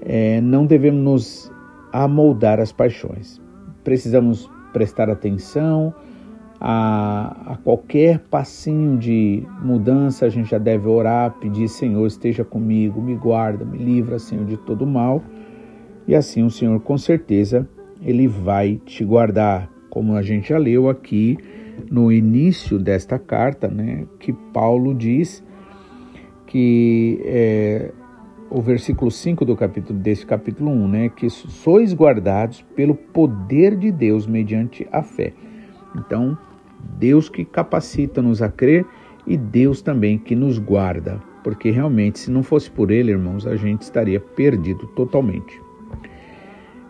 é, 0.00 0.40
não 0.40 0.64
devemos 0.64 1.04
nos 1.04 1.55
a 1.96 2.06
moldar 2.06 2.60
as 2.60 2.72
paixões. 2.72 3.40
Precisamos 3.82 4.50
prestar 4.70 5.08
atenção 5.08 5.94
a, 6.60 7.52
a, 7.52 7.56
qualquer 7.56 8.18
passinho 8.18 8.98
de 8.98 9.42
mudança, 9.62 10.26
a 10.26 10.28
gente 10.28 10.50
já 10.50 10.58
deve 10.58 10.86
orar, 10.88 11.30
pedir, 11.40 11.68
Senhor, 11.68 12.06
esteja 12.06 12.44
comigo, 12.44 13.00
me 13.00 13.14
guarda, 13.14 13.64
me 13.64 13.78
livra, 13.78 14.18
Senhor, 14.18 14.44
de 14.44 14.58
todo 14.58 14.86
mal. 14.86 15.22
E 16.06 16.14
assim 16.14 16.42
o 16.42 16.50
Senhor, 16.50 16.78
com 16.80 16.98
certeza, 16.98 17.66
Ele 18.02 18.28
vai 18.28 18.78
te 18.84 19.02
guardar, 19.02 19.70
como 19.88 20.16
a 20.16 20.22
gente 20.22 20.50
já 20.50 20.58
leu 20.58 20.90
aqui 20.90 21.38
no 21.90 22.12
início 22.12 22.78
desta 22.78 23.18
carta, 23.18 23.68
né, 23.68 24.04
que 24.20 24.34
Paulo 24.34 24.94
diz 24.94 25.42
que 26.46 27.22
é, 27.24 27.90
o 28.50 28.60
versículo 28.60 29.10
5 29.10 29.44
do 29.44 29.56
capítulo 29.56 29.98
desse 29.98 30.24
capítulo 30.24 30.70
1, 30.70 30.88
né, 30.88 31.08
que 31.08 31.28
sois 31.28 31.92
guardados 31.92 32.62
pelo 32.74 32.94
poder 32.94 33.76
de 33.76 33.90
Deus 33.90 34.26
mediante 34.26 34.86
a 34.92 35.02
fé. 35.02 35.32
Então, 35.94 36.36
Deus 36.98 37.28
que 37.28 37.44
capacita-nos 37.44 38.40
a 38.42 38.48
crer 38.48 38.86
e 39.26 39.36
Deus 39.36 39.82
também 39.82 40.18
que 40.18 40.36
nos 40.36 40.58
guarda, 40.58 41.20
porque 41.42 41.70
realmente 41.70 42.18
se 42.18 42.30
não 42.30 42.42
fosse 42.42 42.70
por 42.70 42.90
ele, 42.90 43.10
irmãos, 43.10 43.46
a 43.46 43.56
gente 43.56 43.82
estaria 43.82 44.20
perdido 44.20 44.86
totalmente. 44.88 45.60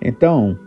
Então, 0.00 0.58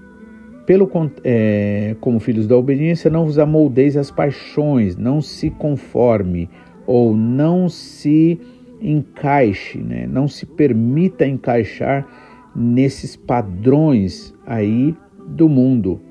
pelo 0.65 0.89
é, 1.23 1.95
como 1.99 2.19
filhos 2.19 2.47
da 2.47 2.55
obediência, 2.55 3.09
não 3.09 3.25
vos 3.25 3.39
amoldeis 3.39 3.95
as 3.95 4.11
paixões, 4.11 4.95
não 4.95 5.21
se 5.21 5.49
conforme 5.49 6.49
ou 6.85 7.15
não 7.15 7.69
se 7.69 8.39
encaixe, 8.81 9.79
né? 9.79 10.07
não 10.07 10.27
se 10.27 10.45
permita 10.45 11.25
encaixar 11.25 12.07
nesses 12.55 13.15
padrões 13.15 14.33
aí 14.45 14.95
do 15.27 15.47
mundo, 15.47 16.01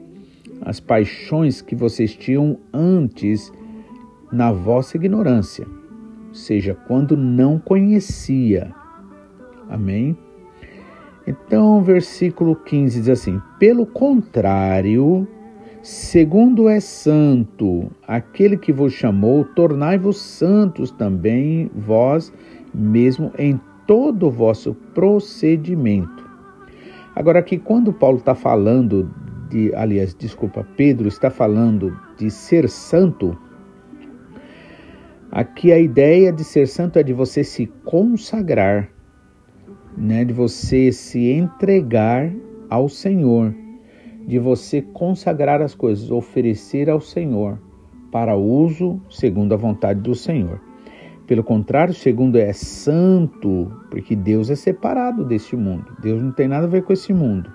as 0.63 0.81
paixões 0.81 1.61
que 1.61 1.75
vocês 1.75 2.15
tinham 2.15 2.59
antes 2.73 3.53
na 4.31 4.53
vossa 4.53 4.97
ignorância, 4.97 5.67
ou 6.29 6.35
seja, 6.35 6.75
quando 6.87 7.17
não 7.17 7.59
conhecia. 7.59 8.73
Amém? 9.69 10.17
Então, 11.27 11.83
versículo 11.83 12.57
15 12.57 13.01
diz 13.01 13.09
assim: 13.09 13.41
Pelo 13.59 13.85
contrário, 13.85 15.29
segundo 15.83 16.69
é 16.69 16.81
santo 16.81 17.91
aquele 18.07 18.57
que 18.57 18.73
vos 18.73 18.95
chamou, 18.95 19.45
tornai-vos 19.45 20.19
santos 20.19 20.91
também 20.91 21.71
vós 21.75 22.33
mesmo 22.75 23.33
em 23.39 23.61
todo 23.87 24.27
o 24.27 24.31
vosso 24.31 24.75
procedimento. 24.95 26.29
Agora, 27.17 27.41
aqui, 27.41 27.59
quando 27.59 27.93
Paulo 27.93 28.19
está 28.19 28.35
falando 28.35 29.11
de, 29.49 29.75
aliás, 29.75 30.15
desculpa, 30.15 30.67
Pedro 30.77 31.09
está 31.09 31.31
falando 31.31 31.99
de 32.17 32.31
ser 32.31 32.69
santo, 32.69 33.37
aqui 35.31 35.73
a 35.73 35.79
ideia 35.79 36.33
de 36.33 36.45
ser 36.45 36.69
santo 36.69 36.99
é 36.99 37.03
de 37.03 37.13
você 37.13 37.43
se 37.43 37.67
consagrar, 37.85 38.89
né, 39.97 40.25
de 40.25 40.33
você 40.33 40.93
se 40.93 41.31
entregar 41.31 42.33
ao 42.71 42.89
Senhor, 42.89 43.55
de 44.27 44.39
você 44.39 44.83
consagrar 44.83 45.63
as 45.63 45.75
coisas, 45.75 46.11
oferecer 46.11 46.91
ao 46.91 47.01
Senhor 47.01 47.59
para 48.13 48.37
uso 48.37 49.01
segundo 49.09 49.55
a 49.55 49.57
vontade 49.57 50.01
do 50.01 50.15
Senhor. 50.15 50.68
Pelo 51.29 51.45
contrário, 51.45 51.93
segundo 51.93 52.39
é 52.39 52.55
santo, 52.55 53.71
porque 53.91 54.17
Deus 54.17 54.49
é 54.49 54.55
separado 54.55 55.27
deste 55.27 55.55
mundo. 55.55 55.85
Deus 56.01 56.23
não 56.23 56.33
tem 56.33 56.49
nada 56.49 56.65
a 56.67 56.71
ver 56.71 56.83
com 56.85 56.93
esse 56.95 57.13
mundo. 57.13 57.53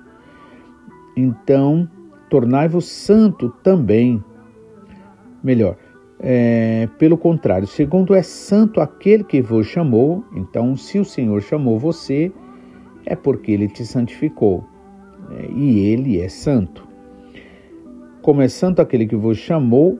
Então, 1.17 1.89
tornai-vos 2.29 2.85
santo 2.85 3.49
também. 3.63 4.23
Melhor, 5.43 5.75
é, 6.19 6.87
pelo 6.99 7.17
contrário, 7.17 7.65
segundo 7.65 8.13
é 8.13 8.21
santo 8.21 8.79
aquele 8.79 9.23
que 9.23 9.41
vos 9.41 9.65
chamou, 9.65 10.23
então, 10.35 10.77
se 10.77 10.99
o 10.99 11.03
Senhor 11.03 11.41
chamou 11.41 11.79
você, 11.79 12.31
é 13.07 13.15
porque 13.15 13.51
ele 13.51 13.67
te 13.67 13.83
santificou. 13.83 14.63
É, 15.31 15.49
e 15.51 15.79
ele 15.79 16.21
é 16.21 16.29
santo. 16.29 16.87
Como 18.21 18.39
é 18.39 18.47
santo 18.47 18.83
aquele 18.83 19.07
que 19.07 19.15
vos 19.15 19.39
chamou, 19.39 19.99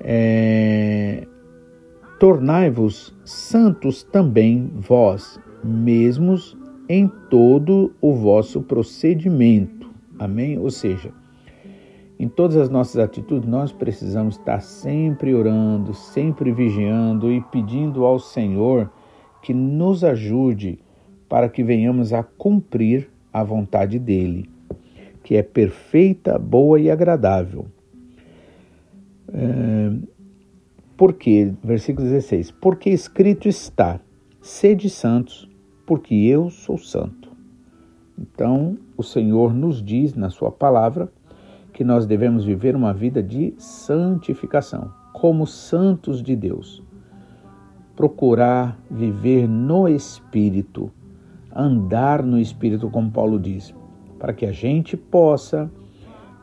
é, 0.00 1.26
tornai-vos 2.22 3.12
santos 3.24 4.04
também 4.04 4.70
vós 4.76 5.40
mesmos 5.64 6.56
em 6.88 7.08
todo 7.28 7.92
o 8.00 8.14
vosso 8.14 8.62
procedimento. 8.62 9.90
Amém? 10.20 10.56
Ou 10.56 10.70
seja, 10.70 11.10
em 12.20 12.28
todas 12.28 12.56
as 12.56 12.68
nossas 12.70 13.02
atitudes, 13.02 13.48
nós 13.48 13.72
precisamos 13.72 14.36
estar 14.36 14.60
sempre 14.60 15.34
orando, 15.34 15.94
sempre 15.94 16.52
vigiando 16.52 17.32
e 17.32 17.40
pedindo 17.40 18.04
ao 18.04 18.20
Senhor 18.20 18.88
que 19.42 19.52
nos 19.52 20.04
ajude 20.04 20.78
para 21.28 21.48
que 21.48 21.64
venhamos 21.64 22.12
a 22.12 22.22
cumprir 22.22 23.10
a 23.32 23.42
vontade 23.42 23.98
dele, 23.98 24.48
que 25.24 25.34
é 25.34 25.42
perfeita, 25.42 26.38
boa 26.38 26.78
e 26.78 26.88
agradável. 26.88 27.66
É, 29.34 30.12
porque, 31.02 31.52
versículo 31.64 32.06
16: 32.06 32.52
Porque 32.52 32.88
escrito 32.88 33.48
está: 33.48 33.98
sede 34.40 34.88
santos, 34.88 35.50
porque 35.84 36.14
eu 36.14 36.48
sou 36.48 36.78
santo. 36.78 37.28
Então, 38.16 38.78
o 38.96 39.02
Senhor 39.02 39.52
nos 39.52 39.82
diz 39.82 40.14
na 40.14 40.30
Sua 40.30 40.52
palavra 40.52 41.10
que 41.72 41.82
nós 41.82 42.06
devemos 42.06 42.44
viver 42.44 42.76
uma 42.76 42.94
vida 42.94 43.20
de 43.20 43.52
santificação, 43.58 44.92
como 45.12 45.44
santos 45.44 46.22
de 46.22 46.36
Deus. 46.36 46.84
Procurar 47.96 48.78
viver 48.88 49.48
no 49.48 49.88
Espírito, 49.88 50.88
andar 51.52 52.22
no 52.22 52.38
Espírito, 52.38 52.88
como 52.88 53.10
Paulo 53.10 53.40
diz, 53.40 53.74
para 54.20 54.32
que 54.32 54.46
a 54.46 54.52
gente 54.52 54.96
possa 54.96 55.68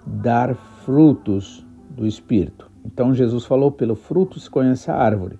dar 0.05 0.53
frutos 0.83 1.65
do 1.89 2.05
Espírito. 2.05 2.68
Então 2.91 3.13
Jesus 3.13 3.45
falou: 3.45 3.71
pelo 3.71 3.95
fruto 3.95 4.39
se 4.39 4.49
conhece 4.49 4.89
a 4.89 4.95
árvore. 4.95 5.39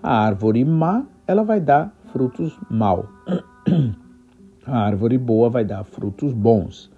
A 0.00 0.24
árvore 0.24 0.64
má, 0.64 1.04
ela 1.26 1.42
vai 1.42 1.58
dar 1.58 1.92
frutos 2.12 2.56
mal. 2.70 3.08
A 4.64 4.78
árvore 4.80 5.16
boa 5.16 5.48
vai 5.48 5.64
dar 5.64 5.84
frutos 5.84 6.32
bons. 6.32 6.90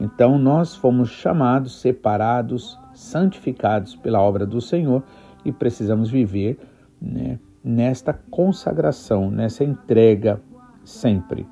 Então 0.00 0.38
nós 0.38 0.74
fomos 0.74 1.10
chamados, 1.10 1.78
separados, 1.78 2.78
santificados 2.94 3.94
pela 3.94 4.18
obra 4.18 4.46
do 4.46 4.62
Senhor 4.62 5.02
e 5.44 5.52
precisamos 5.52 6.10
viver 6.10 6.58
né, 7.00 7.38
nesta 7.62 8.14
consagração, 8.14 9.30
nessa 9.30 9.62
entrega 9.62 10.40
sempre. 10.84 11.46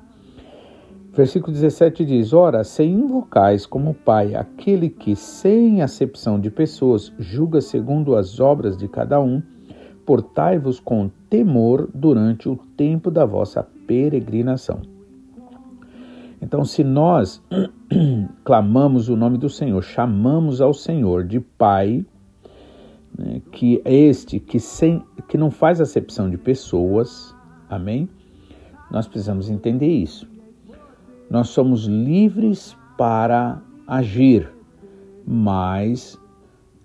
Versículo 1.13 1.51
17 1.51 2.05
diz: 2.05 2.31
Ora, 2.31 2.63
se 2.63 2.83
invocais 2.83 3.65
como 3.65 3.93
Pai 3.93 4.33
aquele 4.33 4.89
que, 4.89 5.13
sem 5.13 5.81
acepção 5.81 6.39
de 6.39 6.49
pessoas, 6.49 7.11
julga 7.19 7.59
segundo 7.59 8.15
as 8.15 8.39
obras 8.39 8.77
de 8.77 8.87
cada 8.87 9.19
um, 9.19 9.41
portai-vos 10.05 10.79
com 10.79 11.09
temor 11.29 11.89
durante 11.93 12.47
o 12.47 12.55
tempo 12.77 13.11
da 13.11 13.25
vossa 13.25 13.61
peregrinação. 13.85 14.81
Então, 16.41 16.63
se 16.63 16.81
nós 16.81 17.43
clamamos 18.45 19.09
o 19.09 19.17
nome 19.17 19.37
do 19.37 19.49
Senhor, 19.49 19.83
chamamos 19.83 20.61
ao 20.61 20.73
Senhor 20.73 21.25
de 21.25 21.41
Pai, 21.41 22.05
né, 23.17 23.41
que 23.51 23.81
é 23.83 23.93
este 23.93 24.39
que, 24.39 24.61
sem, 24.61 25.03
que 25.27 25.37
não 25.37 25.51
faz 25.51 25.81
acepção 25.81 26.29
de 26.29 26.37
pessoas, 26.37 27.35
amém? 27.69 28.09
Nós 28.89 29.07
precisamos 29.07 29.49
entender 29.49 29.87
isso. 29.87 30.31
Nós 31.31 31.47
somos 31.47 31.85
livres 31.85 32.77
para 32.97 33.61
agir, 33.87 34.51
mas 35.25 36.19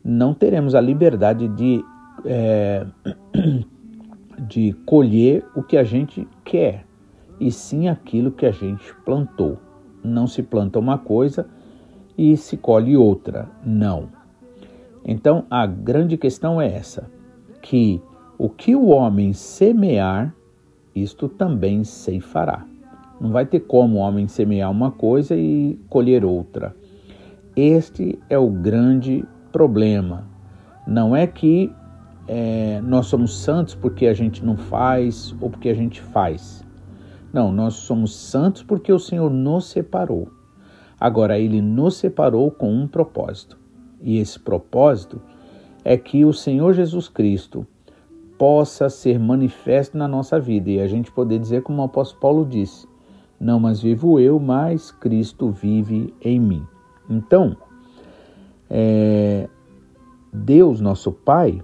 não 0.05 0.33
teremos 0.33 0.77
a 0.77 0.81
liberdade 0.81 1.49
de, 1.49 1.85
é, 2.25 2.87
de 4.47 4.73
colher 4.87 5.45
o 5.57 5.65
que 5.65 5.77
a 5.77 5.83
gente 5.83 6.29
quer, 6.45 6.87
e 7.41 7.51
sim 7.51 7.89
aquilo 7.89 8.31
que 8.31 8.47
a 8.47 8.53
gente 8.53 8.95
plantou. 9.05 9.59
Não 10.05 10.29
se 10.29 10.45
planta 10.45 10.79
uma 10.79 10.97
coisa 10.97 11.49
e 12.17 12.37
se 12.37 12.57
colhe 12.57 12.97
outra, 12.97 13.51
não. 13.65 14.11
Então 15.05 15.45
a 15.51 15.67
grande 15.67 16.17
questão 16.17 16.61
é 16.61 16.73
essa: 16.73 17.11
que 17.61 18.01
o 18.39 18.49
que 18.49 18.77
o 18.77 18.87
homem 18.87 19.33
semear, 19.33 20.33
isto 20.95 21.29
também 21.29 21.83
ceifará. 21.83 22.65
Não 23.21 23.31
vai 23.31 23.47
ter 23.47 23.61
como 23.61 23.97
o 23.97 24.01
homem 24.01 24.29
semear 24.29 24.71
uma 24.71 24.91
coisa 24.91 25.35
e 25.35 25.81
colher 25.89 26.25
outra. 26.25 26.75
Este 27.55 28.19
é 28.29 28.39
o 28.39 28.51
grande 28.51 29.25
problema. 29.51 30.25
Não 30.87 31.17
é 31.17 31.27
que 31.27 31.73
é, 32.29 32.81
nós 32.83 33.07
somos 33.07 33.39
santos 33.39 33.75
porque 33.75 34.07
a 34.07 34.13
gente 34.13 34.45
não 34.45 34.57
faz 34.57 35.35
ou 35.41 35.49
porque 35.49 35.69
a 35.69 35.75
gente 35.75 36.01
faz. 36.01 36.65
Não, 37.33 37.53
nós 37.53 37.75
somos 37.75 38.15
santos 38.15 38.63
porque 38.63 38.93
o 38.93 38.99
Senhor 38.99 39.31
nos 39.31 39.67
separou. 39.67 40.29
Agora, 40.99 41.39
Ele 41.39 41.61
nos 41.61 41.97
separou 41.97 42.51
com 42.51 42.73
um 42.73 42.87
propósito. 42.87 43.59
E 44.01 44.19
esse 44.19 44.39
propósito 44.39 45.21
é 45.85 45.97
que 45.97 46.25
o 46.25 46.33
Senhor 46.33 46.73
Jesus 46.73 47.09
Cristo 47.09 47.67
possa 48.39 48.89
ser 48.89 49.19
manifesto 49.19 49.97
na 49.97 50.07
nossa 50.07 50.39
vida 50.39 50.71
e 50.71 50.81
a 50.81 50.87
gente 50.87 51.11
poder 51.11 51.39
dizer, 51.39 51.63
como 51.63 51.81
o 51.81 51.85
apóstolo 51.85 52.21
Paulo 52.21 52.47
disse: 52.47 52.87
Não 53.39 53.61
mas 53.61 53.81
vivo 53.81 54.19
eu, 54.19 54.39
mas 54.39 54.91
Cristo 54.91 55.51
vive 55.51 56.15
em 56.21 56.41
mim. 56.41 56.67
Então, 57.09 57.57
é, 58.69 59.49
Deus, 60.33 60.81
nosso 60.81 61.13
Pai, 61.13 61.63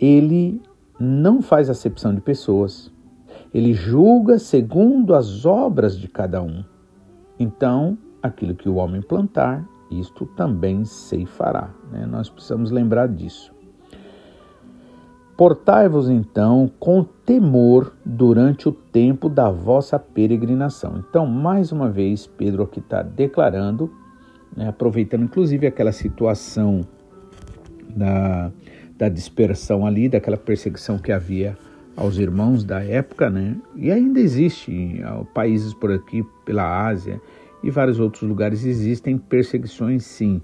ele 0.00 0.60
não 0.98 1.42
faz 1.42 1.68
acepção 1.68 2.14
de 2.14 2.20
pessoas. 2.20 2.92
Ele 3.52 3.72
julga 3.72 4.38
segundo 4.38 5.14
as 5.14 5.44
obras 5.44 5.96
de 5.98 6.08
cada 6.08 6.42
um. 6.42 6.64
Então, 7.38 7.96
aquilo 8.22 8.54
que 8.54 8.68
o 8.68 8.76
homem 8.76 9.02
plantar, 9.02 9.64
isto 9.90 10.26
também 10.26 10.84
ceifará. 10.84 11.70
Né? 11.90 12.06
Nós 12.06 12.28
precisamos 12.28 12.70
lembrar 12.70 13.08
disso. 13.08 13.53
Portai-vos 15.36 16.08
então 16.08 16.70
com 16.78 17.02
temor 17.02 17.92
durante 18.04 18.68
o 18.68 18.72
tempo 18.72 19.28
da 19.28 19.50
vossa 19.50 19.98
peregrinação. 19.98 21.02
Então, 21.08 21.26
mais 21.26 21.72
uma 21.72 21.90
vez, 21.90 22.26
Pedro 22.26 22.62
aqui 22.62 22.78
está 22.78 23.02
declarando, 23.02 23.90
né, 24.56 24.68
aproveitando 24.68 25.24
inclusive 25.24 25.66
aquela 25.66 25.90
situação 25.90 26.82
da, 27.88 28.52
da 28.96 29.08
dispersão 29.08 29.84
ali, 29.84 30.08
daquela 30.08 30.36
perseguição 30.36 30.98
que 30.98 31.10
havia 31.10 31.56
aos 31.96 32.18
irmãos 32.18 32.64
da 32.64 32.82
época, 32.82 33.30
né? 33.30 33.56
E 33.76 33.90
ainda 33.90 34.20
existe 34.20 35.00
países 35.32 35.72
por 35.74 35.92
aqui, 35.92 36.24
pela 36.44 36.86
Ásia 36.86 37.20
e 37.62 37.70
vários 37.70 37.98
outros 37.98 38.22
lugares 38.22 38.64
existem 38.64 39.16
perseguições, 39.16 40.04
sim. 40.04 40.42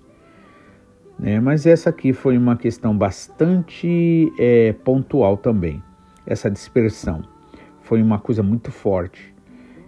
Né? 1.20 1.38
Mas 1.38 1.66
essa 1.66 1.90
aqui 1.90 2.12
foi 2.12 2.36
uma 2.36 2.56
questão 2.56 2.96
bastante 2.96 4.32
é, 4.38 4.72
pontual 4.72 5.36
também. 5.36 5.82
Essa 6.26 6.50
dispersão 6.50 7.22
foi 7.82 8.02
uma 8.02 8.18
coisa 8.18 8.42
muito 8.42 8.72
forte. 8.72 9.34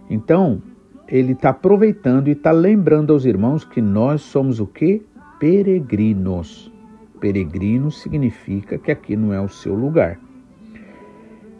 Então 0.09 0.61
ele 1.07 1.33
está 1.33 1.49
aproveitando 1.49 2.27
e 2.27 2.31
está 2.31 2.51
lembrando 2.51 3.11
aos 3.11 3.25
irmãos 3.25 3.65
que 3.65 3.81
nós 3.81 4.21
somos 4.21 4.59
o 4.59 4.67
que? 4.67 5.01
Peregrinos. 5.39 6.71
Peregrino 7.19 7.89
significa 7.89 8.77
que 8.77 8.91
aqui 8.91 9.15
não 9.15 9.33
é 9.33 9.41
o 9.41 9.49
seu 9.49 9.73
lugar. 9.73 10.19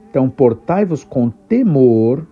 Então, 0.09 0.29
portai-vos 0.29 1.03
com 1.03 1.29
temor 1.29 2.27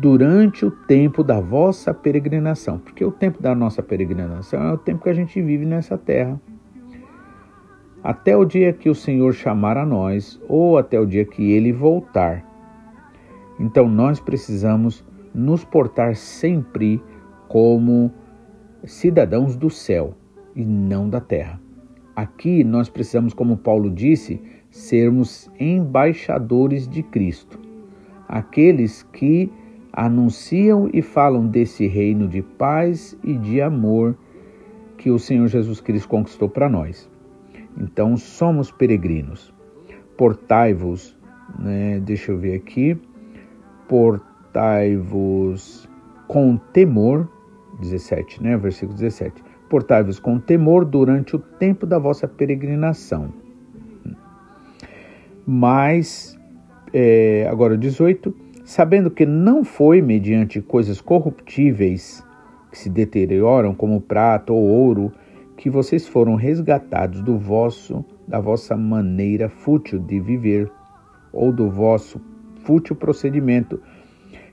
durante 0.00 0.66
o 0.66 0.70
tempo 0.70 1.24
da 1.24 1.40
vossa 1.40 1.94
peregrinação, 1.94 2.78
porque 2.78 3.04
o 3.04 3.10
tempo 3.10 3.42
da 3.42 3.54
nossa 3.54 3.82
peregrinação 3.82 4.62
é 4.62 4.72
o 4.72 4.78
tempo 4.78 5.04
que 5.04 5.08
a 5.08 5.14
gente 5.14 5.40
vive 5.40 5.64
nessa 5.64 5.96
terra. 5.96 6.40
Até 8.02 8.36
o 8.36 8.44
dia 8.44 8.72
que 8.72 8.90
o 8.90 8.94
Senhor 8.94 9.32
chamar 9.32 9.78
a 9.78 9.86
nós, 9.86 10.40
ou 10.48 10.76
até 10.76 11.00
o 11.00 11.06
dia 11.06 11.24
que 11.24 11.50
ele 11.50 11.72
voltar. 11.72 12.44
Então, 13.58 13.88
nós 13.88 14.20
precisamos 14.20 15.04
nos 15.34 15.64
portar 15.64 16.14
sempre 16.14 17.02
como 17.48 18.12
cidadãos 18.84 19.56
do 19.56 19.70
céu 19.70 20.14
e 20.54 20.64
não 20.64 21.08
da 21.08 21.20
terra. 21.20 21.58
Aqui 22.14 22.62
nós 22.62 22.88
precisamos, 22.88 23.32
como 23.32 23.56
Paulo 23.56 23.90
disse, 23.90 24.40
sermos 24.70 25.50
embaixadores 25.58 26.86
de 26.86 27.02
Cristo, 27.02 27.58
aqueles 28.28 29.02
que 29.02 29.50
anunciam 29.96 30.90
e 30.92 31.00
falam 31.00 31.46
desse 31.46 31.86
reino 31.86 32.28
de 32.28 32.42
paz 32.42 33.18
e 33.24 33.34
de 33.34 33.62
amor 33.62 34.14
que 34.98 35.10
o 35.10 35.18
Senhor 35.18 35.48
Jesus 35.48 35.80
Cristo 35.80 36.08
conquistou 36.08 36.48
para 36.48 36.68
nós. 36.68 37.10
Então 37.78 38.16
somos 38.16 38.70
peregrinos. 38.70 39.52
Portai-vos, 40.16 41.16
né, 41.58 42.00
deixa 42.00 42.32
eu 42.32 42.38
ver 42.38 42.54
aqui, 42.54 42.98
portai-vos 43.88 45.88
com 46.28 46.56
temor, 46.56 47.28
17, 47.80 48.42
né, 48.42 48.56
versículo 48.56 48.94
17 48.94 49.44
Portai-vos 49.68 50.20
com 50.20 50.38
temor 50.38 50.84
durante 50.84 51.34
o 51.34 51.40
tempo 51.40 51.86
da 51.86 51.98
vossa 51.98 52.28
peregrinação. 52.28 53.32
Mas, 55.44 56.38
é, 56.92 57.48
agora 57.50 57.76
18, 57.76 58.32
sabendo 58.66 59.10
que 59.10 59.24
não 59.24 59.64
foi 59.64 60.02
mediante 60.02 60.60
coisas 60.60 61.00
corruptíveis 61.00 62.22
que 62.70 62.76
se 62.76 62.90
deterioram, 62.90 63.74
como 63.74 64.00
prata 64.00 64.52
ou 64.52 64.62
ouro, 64.62 65.12
que 65.56 65.70
vocês 65.70 66.06
foram 66.06 66.34
resgatados 66.34 67.22
do 67.22 67.38
vosso, 67.38 68.04
da 68.26 68.40
vossa 68.40 68.76
maneira 68.76 69.48
fútil 69.48 69.98
de 70.00 70.20
viver, 70.20 70.70
ou 71.32 71.52
do 71.52 71.70
vosso 71.70 72.20
fútil 72.64 72.96
procedimento, 72.96 73.80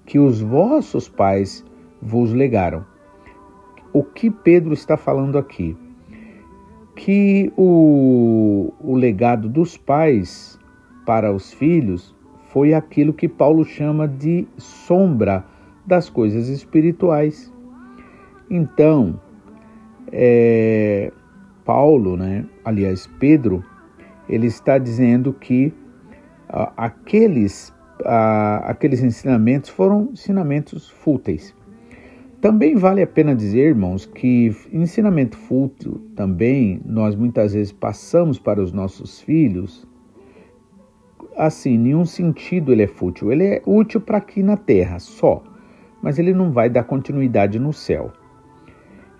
que 0.05 0.19
os 0.19 0.39
vossos 0.39 1.09
pais 1.09 1.65
vos 1.99 2.31
legaram 2.31 2.85
o 3.91 4.03
que 4.03 4.29
Pedro 4.31 4.73
está 4.73 4.97
falando 4.97 5.37
aqui? 5.37 5.77
Que 6.95 7.51
o, 7.55 8.73
o 8.79 8.95
legado 8.95 9.47
dos 9.47 9.77
pais 9.77 10.59
para 11.05 11.31
os 11.31 11.53
filhos 11.53 12.15
foi 12.53 12.71
aquilo 12.75 13.11
que 13.11 13.27
Paulo 13.27 13.65
chama 13.65 14.07
de 14.07 14.47
sombra 14.57 15.43
das 15.83 16.07
coisas 16.07 16.49
espirituais. 16.49 17.51
Então, 18.47 19.19
é, 20.11 21.11
Paulo, 21.65 22.15
né, 22.15 22.45
aliás, 22.63 23.07
Pedro, 23.19 23.65
ele 24.29 24.45
está 24.45 24.77
dizendo 24.77 25.33
que 25.33 25.73
aqueles, 26.77 27.73
aqueles 28.61 29.01
ensinamentos 29.01 29.71
foram 29.71 30.09
ensinamentos 30.11 30.87
fúteis. 30.87 31.55
Também 32.39 32.75
vale 32.75 33.01
a 33.01 33.07
pena 33.07 33.35
dizer, 33.35 33.69
irmãos, 33.69 34.05
que 34.05 34.55
ensinamento 34.71 35.35
fútil 35.37 36.07
também 36.15 36.79
nós 36.85 37.15
muitas 37.15 37.53
vezes 37.53 37.71
passamos 37.71 38.37
para 38.37 38.61
os 38.61 38.71
nossos 38.71 39.21
filhos. 39.21 39.87
Assim, 41.37 41.77
nenhum 41.77 42.05
sentido 42.05 42.71
ele 42.71 42.83
é 42.83 42.87
fútil. 42.87 43.31
Ele 43.31 43.45
é 43.45 43.61
útil 43.65 44.01
para 44.01 44.17
aqui 44.17 44.43
na 44.43 44.57
terra 44.57 44.99
só, 44.99 45.43
mas 46.01 46.19
ele 46.19 46.33
não 46.33 46.51
vai 46.51 46.69
dar 46.69 46.83
continuidade 46.83 47.59
no 47.59 47.73
céu. 47.73 48.11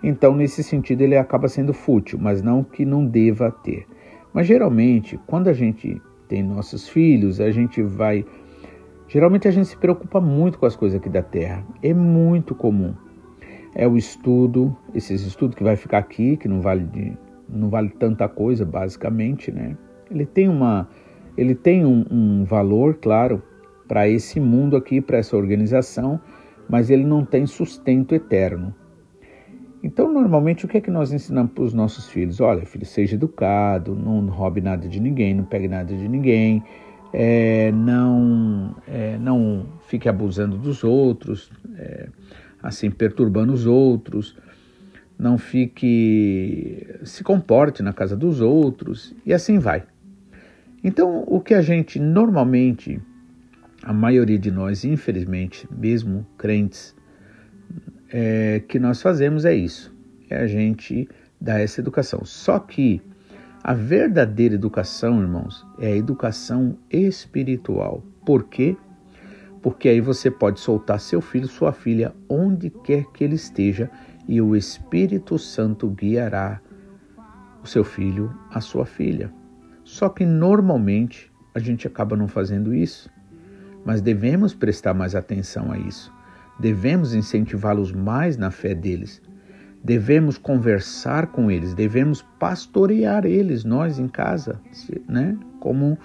Então, 0.02 0.36
nesse 0.36 0.62
sentido, 0.62 1.00
ele 1.00 1.16
acaba 1.16 1.48
sendo 1.48 1.72
fútil, 1.72 2.18
mas 2.20 2.42
não 2.42 2.62
que 2.62 2.84
não 2.84 3.06
deva 3.06 3.50
ter. 3.50 3.86
Mas 4.32 4.46
geralmente, 4.46 5.18
quando 5.26 5.48
a 5.48 5.52
gente 5.52 6.00
tem 6.28 6.42
nossos 6.42 6.88
filhos, 6.88 7.40
a 7.40 7.50
gente 7.50 7.82
vai. 7.82 8.24
Geralmente 9.08 9.46
a 9.46 9.50
gente 9.50 9.68
se 9.68 9.76
preocupa 9.76 10.20
muito 10.20 10.58
com 10.58 10.66
as 10.66 10.76
coisas 10.76 10.98
aqui 10.98 11.08
da 11.08 11.22
terra. 11.22 11.64
É 11.82 11.94
muito 11.94 12.54
comum 12.54 12.94
é 13.74 13.88
o 13.88 13.96
estudo, 13.96 14.74
esses 14.94 15.22
estudos 15.22 15.56
que 15.56 15.64
vai 15.64 15.76
ficar 15.76 15.98
aqui, 15.98 16.36
que 16.36 16.46
não 16.46 16.60
vale, 16.60 16.84
de, 16.84 17.16
não 17.48 17.68
vale 17.68 17.88
tanta 17.90 18.28
coisa, 18.28 18.64
basicamente, 18.64 19.50
né? 19.50 19.76
Ele 20.10 20.24
tem, 20.24 20.48
uma, 20.48 20.88
ele 21.36 21.54
tem 21.54 21.84
um, 21.84 22.04
um 22.10 22.44
valor, 22.44 22.94
claro, 22.94 23.42
para 23.86 24.08
esse 24.08 24.40
mundo 24.40 24.76
aqui, 24.76 25.00
para 25.00 25.18
essa 25.18 25.36
organização, 25.36 26.20
mas 26.68 26.90
ele 26.90 27.04
não 27.04 27.24
tem 27.24 27.46
sustento 27.46 28.14
eterno. 28.14 28.74
Então, 29.82 30.10
normalmente, 30.10 30.64
o 30.64 30.68
que 30.68 30.78
é 30.78 30.80
que 30.80 30.90
nós 30.90 31.12
ensinamos 31.12 31.52
para 31.52 31.64
os 31.64 31.74
nossos 31.74 32.08
filhos? 32.08 32.40
Olha, 32.40 32.64
filho, 32.64 32.86
seja 32.86 33.16
educado, 33.16 33.94
não 33.94 34.26
roube 34.28 34.62
nada 34.62 34.88
de 34.88 34.98
ninguém, 34.98 35.34
não 35.34 35.44
pegue 35.44 35.68
nada 35.68 35.94
de 35.94 36.08
ninguém, 36.08 36.64
é, 37.12 37.70
não, 37.70 38.74
é, 38.88 39.18
não 39.18 39.66
fique 39.86 40.08
abusando 40.08 40.56
dos 40.56 40.82
outros, 40.82 41.50
é, 41.76 42.08
assim, 42.62 42.90
perturbando 42.90 43.52
os 43.52 43.66
outros, 43.66 44.34
não 45.18 45.36
fique, 45.36 46.86
se 47.04 47.22
comporte 47.22 47.82
na 47.82 47.92
casa 47.92 48.16
dos 48.16 48.40
outros, 48.40 49.14
e 49.24 49.34
assim 49.34 49.58
vai. 49.58 49.84
Então, 50.84 51.24
o 51.26 51.40
que 51.40 51.54
a 51.54 51.62
gente 51.62 51.98
normalmente, 51.98 53.00
a 53.82 53.92
maioria 53.92 54.38
de 54.38 54.50
nós, 54.50 54.84
infelizmente, 54.84 55.66
mesmo 55.74 56.26
crentes, 56.36 56.94
é, 58.10 58.62
que 58.68 58.78
nós 58.78 59.00
fazemos 59.00 59.46
é 59.46 59.54
isso: 59.54 59.90
é 60.28 60.36
a 60.36 60.46
gente 60.46 61.08
dar 61.40 61.58
essa 61.58 61.80
educação. 61.80 62.22
Só 62.26 62.58
que 62.58 63.00
a 63.62 63.72
verdadeira 63.72 64.56
educação, 64.56 65.22
irmãos, 65.22 65.66
é 65.78 65.86
a 65.86 65.96
educação 65.96 66.76
espiritual. 66.90 68.04
Por 68.26 68.44
quê? 68.44 68.76
Porque 69.62 69.88
aí 69.88 70.02
você 70.02 70.30
pode 70.30 70.60
soltar 70.60 71.00
seu 71.00 71.22
filho, 71.22 71.48
sua 71.48 71.72
filha, 71.72 72.14
onde 72.28 72.68
quer 72.68 73.06
que 73.06 73.24
ele 73.24 73.36
esteja, 73.36 73.90
e 74.28 74.38
o 74.38 74.54
Espírito 74.54 75.38
Santo 75.38 75.88
guiará 75.88 76.60
o 77.62 77.66
seu 77.66 77.82
filho, 77.84 78.30
a 78.50 78.60
sua 78.60 78.84
filha. 78.84 79.32
Só 79.94 80.08
que 80.08 80.26
normalmente 80.26 81.30
a 81.54 81.60
gente 81.60 81.86
acaba 81.86 82.16
não 82.16 82.26
fazendo 82.26 82.74
isso, 82.74 83.08
mas 83.84 84.00
devemos 84.00 84.52
prestar 84.52 84.92
mais 84.92 85.14
atenção 85.14 85.70
a 85.70 85.78
isso. 85.78 86.12
Devemos 86.58 87.14
incentivá-los 87.14 87.92
mais 87.92 88.36
na 88.36 88.50
fé 88.50 88.74
deles. 88.74 89.22
Devemos 89.84 90.36
conversar 90.36 91.28
com 91.28 91.48
eles, 91.48 91.74
devemos 91.74 92.22
pastorear 92.40 93.24
eles, 93.24 93.62
nós 93.62 94.00
em 94.00 94.08
casa, 94.08 94.60
né? 95.08 95.38
como, 95.60 95.96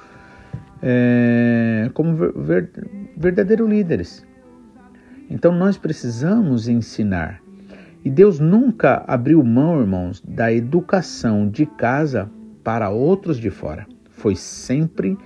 é, 0.83 1.89
como 1.95 2.15
ver, 2.15 2.69
verdadeiros 3.17 3.67
líderes. 3.67 4.23
Então 5.27 5.51
nós 5.51 5.79
precisamos 5.79 6.67
ensinar. 6.67 7.41
E 8.05 8.11
Deus 8.11 8.39
nunca 8.39 9.03
abriu 9.07 9.43
mão, 9.43 9.81
irmãos, 9.81 10.21
da 10.21 10.53
educação 10.53 11.49
de 11.49 11.65
casa 11.65 12.29
para 12.69 12.91
outros 12.91 13.39
de 13.39 13.49
fora. 13.49 13.87
Foi 14.11 14.35
sempre 14.35 15.17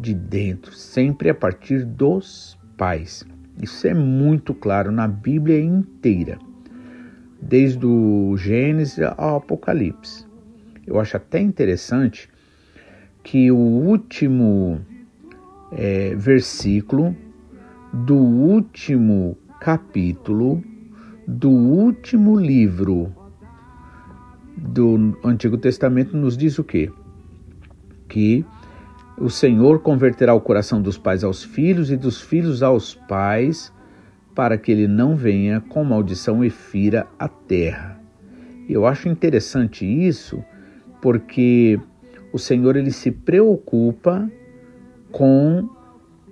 de 0.00 0.14
dentro, 0.14 0.72
sempre 0.72 1.28
a 1.28 1.34
partir 1.34 1.84
dos 1.84 2.58
pais. 2.78 3.26
Isso 3.60 3.86
é 3.86 3.92
muito 3.92 4.54
claro 4.54 4.90
na 4.90 5.06
Bíblia 5.06 5.60
inteira, 5.60 6.38
desde 7.42 7.84
o 7.84 8.34
Gênesis 8.38 9.00
ao 9.18 9.36
Apocalipse. 9.36 10.24
Eu 10.86 10.98
acho 10.98 11.18
até 11.18 11.38
interessante 11.38 12.26
que 13.22 13.50
o 13.50 13.58
último 13.58 14.80
é, 15.70 16.14
versículo 16.16 17.14
do 17.92 18.16
último 18.16 19.36
capítulo 19.60 20.64
do 21.26 21.50
último 21.50 22.40
livro 22.40 23.14
do 24.58 25.16
Antigo 25.24 25.56
Testamento 25.56 26.16
nos 26.16 26.36
diz 26.36 26.58
o 26.58 26.64
quê? 26.64 26.90
Que 28.08 28.44
o 29.16 29.30
Senhor 29.30 29.80
converterá 29.80 30.34
o 30.34 30.40
coração 30.40 30.80
dos 30.80 30.98
pais 30.98 31.24
aos 31.24 31.42
filhos 31.42 31.90
e 31.90 31.96
dos 31.96 32.20
filhos 32.20 32.62
aos 32.62 32.94
pais, 32.94 33.72
para 34.34 34.56
que 34.56 34.70
ele 34.70 34.86
não 34.86 35.16
venha 35.16 35.60
com 35.60 35.82
maldição 35.84 36.44
e 36.44 36.50
fira 36.50 37.06
a 37.18 37.28
terra. 37.28 38.00
Eu 38.68 38.86
acho 38.86 39.08
interessante 39.08 39.84
isso, 39.84 40.42
porque 41.00 41.80
o 42.32 42.38
Senhor 42.38 42.76
ele 42.76 42.90
se 42.90 43.10
preocupa 43.10 44.30
com 45.10 45.68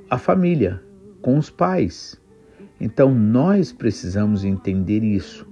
a 0.09 0.19
família, 0.19 0.81
com 1.23 1.39
os 1.39 1.51
pais. 1.51 2.21
Então 2.81 3.13
nós 3.15 3.73
precisamos 3.73 4.45
entender 4.45 5.03
isso 5.03 5.47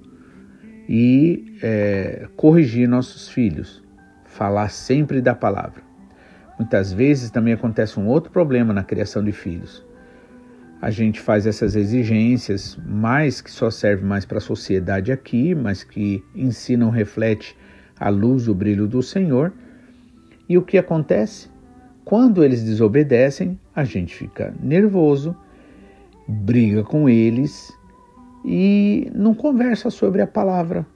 e 0.89 1.57
é, 1.63 2.29
corrigir 2.37 2.89
nossos 2.89 3.29
filhos, 3.29 3.83
falar 4.25 4.69
sempre 4.69 5.21
da 5.21 5.35
palavra. 5.35 5.83
Muitas 6.59 6.93
vezes 6.93 7.31
também 7.31 7.53
acontece 7.53 7.99
um 7.99 8.07
outro 8.07 8.31
problema 8.31 8.73
na 8.73 8.85
criação 8.85 9.25
de 9.25 9.33
filhos. 9.33 9.85
A 10.81 10.91
gente 10.91 11.21
faz 11.21 11.47
essas 11.47 11.75
exigências, 11.75 12.79
mais 12.87 13.41
que 13.41 13.51
só 13.51 13.71
serve 13.71 14.05
mais 14.05 14.25
para 14.25 14.39
a 14.39 14.41
sociedade 14.41 15.11
aqui, 15.11 15.55
mas 15.55 15.83
que 15.83 16.23
ensinam, 16.35 16.91
reflete 16.91 17.57
a 17.99 18.09
luz, 18.09 18.49
o 18.49 18.55
brilho 18.55 18.87
do 18.87 19.03
Senhor. 19.03 19.53
E 20.49 20.59
o 20.59 20.63
que 20.63 20.77
acontece? 20.77 21.49
Quando 22.05 22.45
eles 22.45 22.63
desobedecem, 22.63 23.59
a 23.75 23.83
gente 23.83 24.15
fica 24.15 24.55
nervoso, 24.61 25.35
briga 26.29 26.85
com 26.85 27.09
eles 27.09 27.73
e 28.45 29.11
não 29.15 29.35
conversa 29.35 29.91
sobre 29.91 30.21
a 30.21 30.27
palavra. 30.27 30.87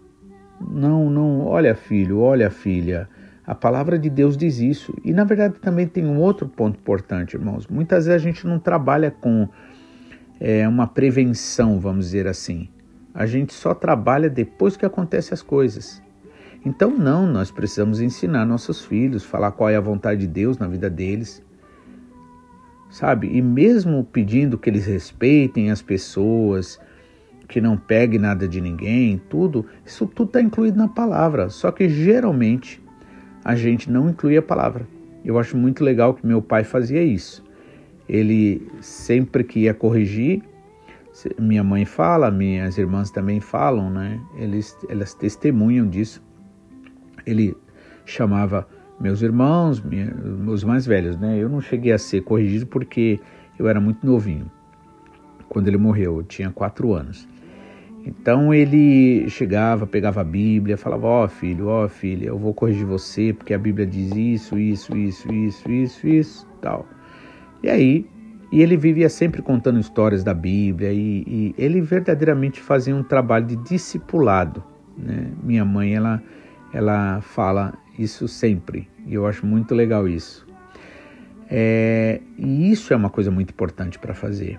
Não, 0.60 1.08
não, 1.08 1.46
olha 1.46 1.74
filho, 1.74 2.18
olha 2.18 2.50
filha, 2.50 3.08
a 3.46 3.54
palavra 3.54 3.98
de 3.98 4.10
Deus 4.10 4.36
diz 4.36 4.58
isso. 4.58 4.94
E 5.02 5.12
na 5.12 5.24
verdade 5.24 5.54
também 5.60 5.86
tem 5.86 6.04
um 6.04 6.18
outro 6.18 6.46
ponto 6.46 6.78
importante, 6.78 7.34
irmãos. 7.34 7.66
Muitas 7.66 8.06
vezes 8.06 8.20
a 8.20 8.24
gente 8.24 8.46
não 8.46 8.58
trabalha 8.58 9.10
com 9.10 9.48
é, 10.38 10.68
uma 10.68 10.86
prevenção, 10.86 11.80
vamos 11.80 12.06
dizer 12.06 12.26
assim. 12.26 12.68
A 13.14 13.24
gente 13.24 13.54
só 13.54 13.74
trabalha 13.74 14.28
depois 14.28 14.76
que 14.76 14.84
acontecem 14.84 15.32
as 15.32 15.42
coisas. 15.42 16.02
Então, 16.64 16.90
não, 16.90 17.26
nós 17.26 17.50
precisamos 17.50 18.00
ensinar 18.00 18.44
nossos 18.44 18.84
filhos, 18.84 19.24
falar 19.24 19.52
qual 19.52 19.70
é 19.70 19.76
a 19.76 19.80
vontade 19.80 20.20
de 20.20 20.26
Deus 20.26 20.58
na 20.58 20.68
vida 20.68 20.90
deles. 20.90 21.42
Sabe? 22.90 23.28
E 23.36 23.40
mesmo 23.40 24.04
pedindo 24.04 24.58
que 24.58 24.68
eles 24.68 24.86
respeitem 24.86 25.70
as 25.70 25.80
pessoas, 25.80 26.78
que 27.48 27.60
não 27.60 27.76
pegue 27.76 28.18
nada 28.18 28.46
de 28.46 28.60
ninguém, 28.60 29.20
tudo, 29.30 29.64
isso 29.84 30.06
tudo 30.06 30.28
está 30.28 30.40
incluído 30.40 30.76
na 30.76 30.86
palavra. 30.86 31.48
Só 31.48 31.72
que 31.72 31.88
geralmente 31.88 32.80
a 33.42 33.56
gente 33.56 33.90
não 33.90 34.10
inclui 34.10 34.36
a 34.36 34.42
palavra. 34.42 34.86
Eu 35.24 35.38
acho 35.38 35.56
muito 35.56 35.82
legal 35.82 36.12
que 36.12 36.26
meu 36.26 36.42
pai 36.42 36.62
fazia 36.62 37.02
isso. 37.02 37.42
Ele 38.06 38.70
sempre 38.80 39.42
que 39.42 39.60
ia 39.60 39.74
corrigir, 39.74 40.42
minha 41.38 41.64
mãe 41.64 41.84
fala, 41.84 42.30
minhas 42.30 42.78
irmãs 42.78 43.10
também 43.10 43.40
falam, 43.40 43.90
né? 43.90 44.20
Eles, 44.36 44.76
elas 44.88 45.14
testemunham 45.14 45.88
disso. 45.88 46.22
Ele 47.26 47.56
chamava 48.04 48.68
meus 49.00 49.22
irmãos, 49.22 49.80
minha, 49.80 50.06
meus 50.06 50.62
mais 50.62 50.86
velhos, 50.86 51.18
né? 51.18 51.36
Eu 51.38 51.48
não 51.48 51.60
cheguei 51.60 51.92
a 51.92 51.98
ser 51.98 52.22
corrigido 52.22 52.66
porque 52.66 53.18
eu 53.58 53.68
era 53.68 53.80
muito 53.80 54.06
novinho. 54.06 54.50
Quando 55.48 55.68
ele 55.68 55.78
morreu, 55.78 56.18
eu 56.18 56.22
tinha 56.22 56.50
quatro 56.50 56.92
anos. 56.92 57.26
Então 58.08 58.54
ele 58.54 59.28
chegava, 59.28 59.86
pegava 59.86 60.22
a 60.22 60.24
Bíblia, 60.24 60.78
falava: 60.78 61.06
Ó 61.06 61.24
oh, 61.24 61.28
filho, 61.28 61.66
ó 61.66 61.84
oh, 61.84 61.88
filha, 61.88 62.28
eu 62.28 62.38
vou 62.38 62.54
corrigir 62.54 62.86
você 62.86 63.34
porque 63.34 63.52
a 63.52 63.58
Bíblia 63.58 63.86
diz 63.86 64.10
isso, 64.16 64.58
isso, 64.58 64.96
isso, 64.96 65.30
isso, 65.30 65.70
isso, 65.70 66.08
isso, 66.08 66.48
tal. 66.62 66.86
E 67.62 67.68
aí, 67.68 68.06
e 68.50 68.62
ele 68.62 68.78
vivia 68.78 69.10
sempre 69.10 69.42
contando 69.42 69.78
histórias 69.78 70.24
da 70.24 70.32
Bíblia 70.32 70.90
e, 70.90 71.22
e 71.26 71.54
ele 71.58 71.82
verdadeiramente 71.82 72.62
fazia 72.62 72.96
um 72.96 73.02
trabalho 73.02 73.44
de 73.44 73.56
discipulado. 73.56 74.64
Né? 74.96 75.30
Minha 75.42 75.66
mãe, 75.66 75.94
ela, 75.94 76.22
ela 76.72 77.20
fala 77.20 77.74
isso 77.98 78.26
sempre 78.26 78.88
e 79.06 79.12
eu 79.12 79.26
acho 79.26 79.44
muito 79.44 79.74
legal 79.74 80.08
isso. 80.08 80.46
É, 81.50 82.22
e 82.38 82.70
isso 82.70 82.94
é 82.94 82.96
uma 82.96 83.10
coisa 83.10 83.30
muito 83.30 83.50
importante 83.50 83.98
para 83.98 84.14
fazer 84.14 84.58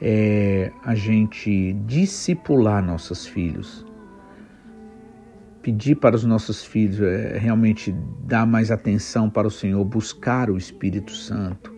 é 0.00 0.72
a 0.84 0.94
gente 0.94 1.72
discipular 1.86 2.84
nossos 2.84 3.26
filhos, 3.26 3.86
pedir 5.62 5.96
para 5.96 6.14
os 6.14 6.24
nossos 6.24 6.64
filhos 6.64 7.00
é, 7.00 7.38
realmente 7.38 7.94
dar 8.26 8.46
mais 8.46 8.70
atenção 8.70 9.30
para 9.30 9.48
o 9.48 9.50
Senhor, 9.50 9.84
buscar 9.84 10.50
o 10.50 10.56
Espírito 10.56 11.12
Santo. 11.12 11.72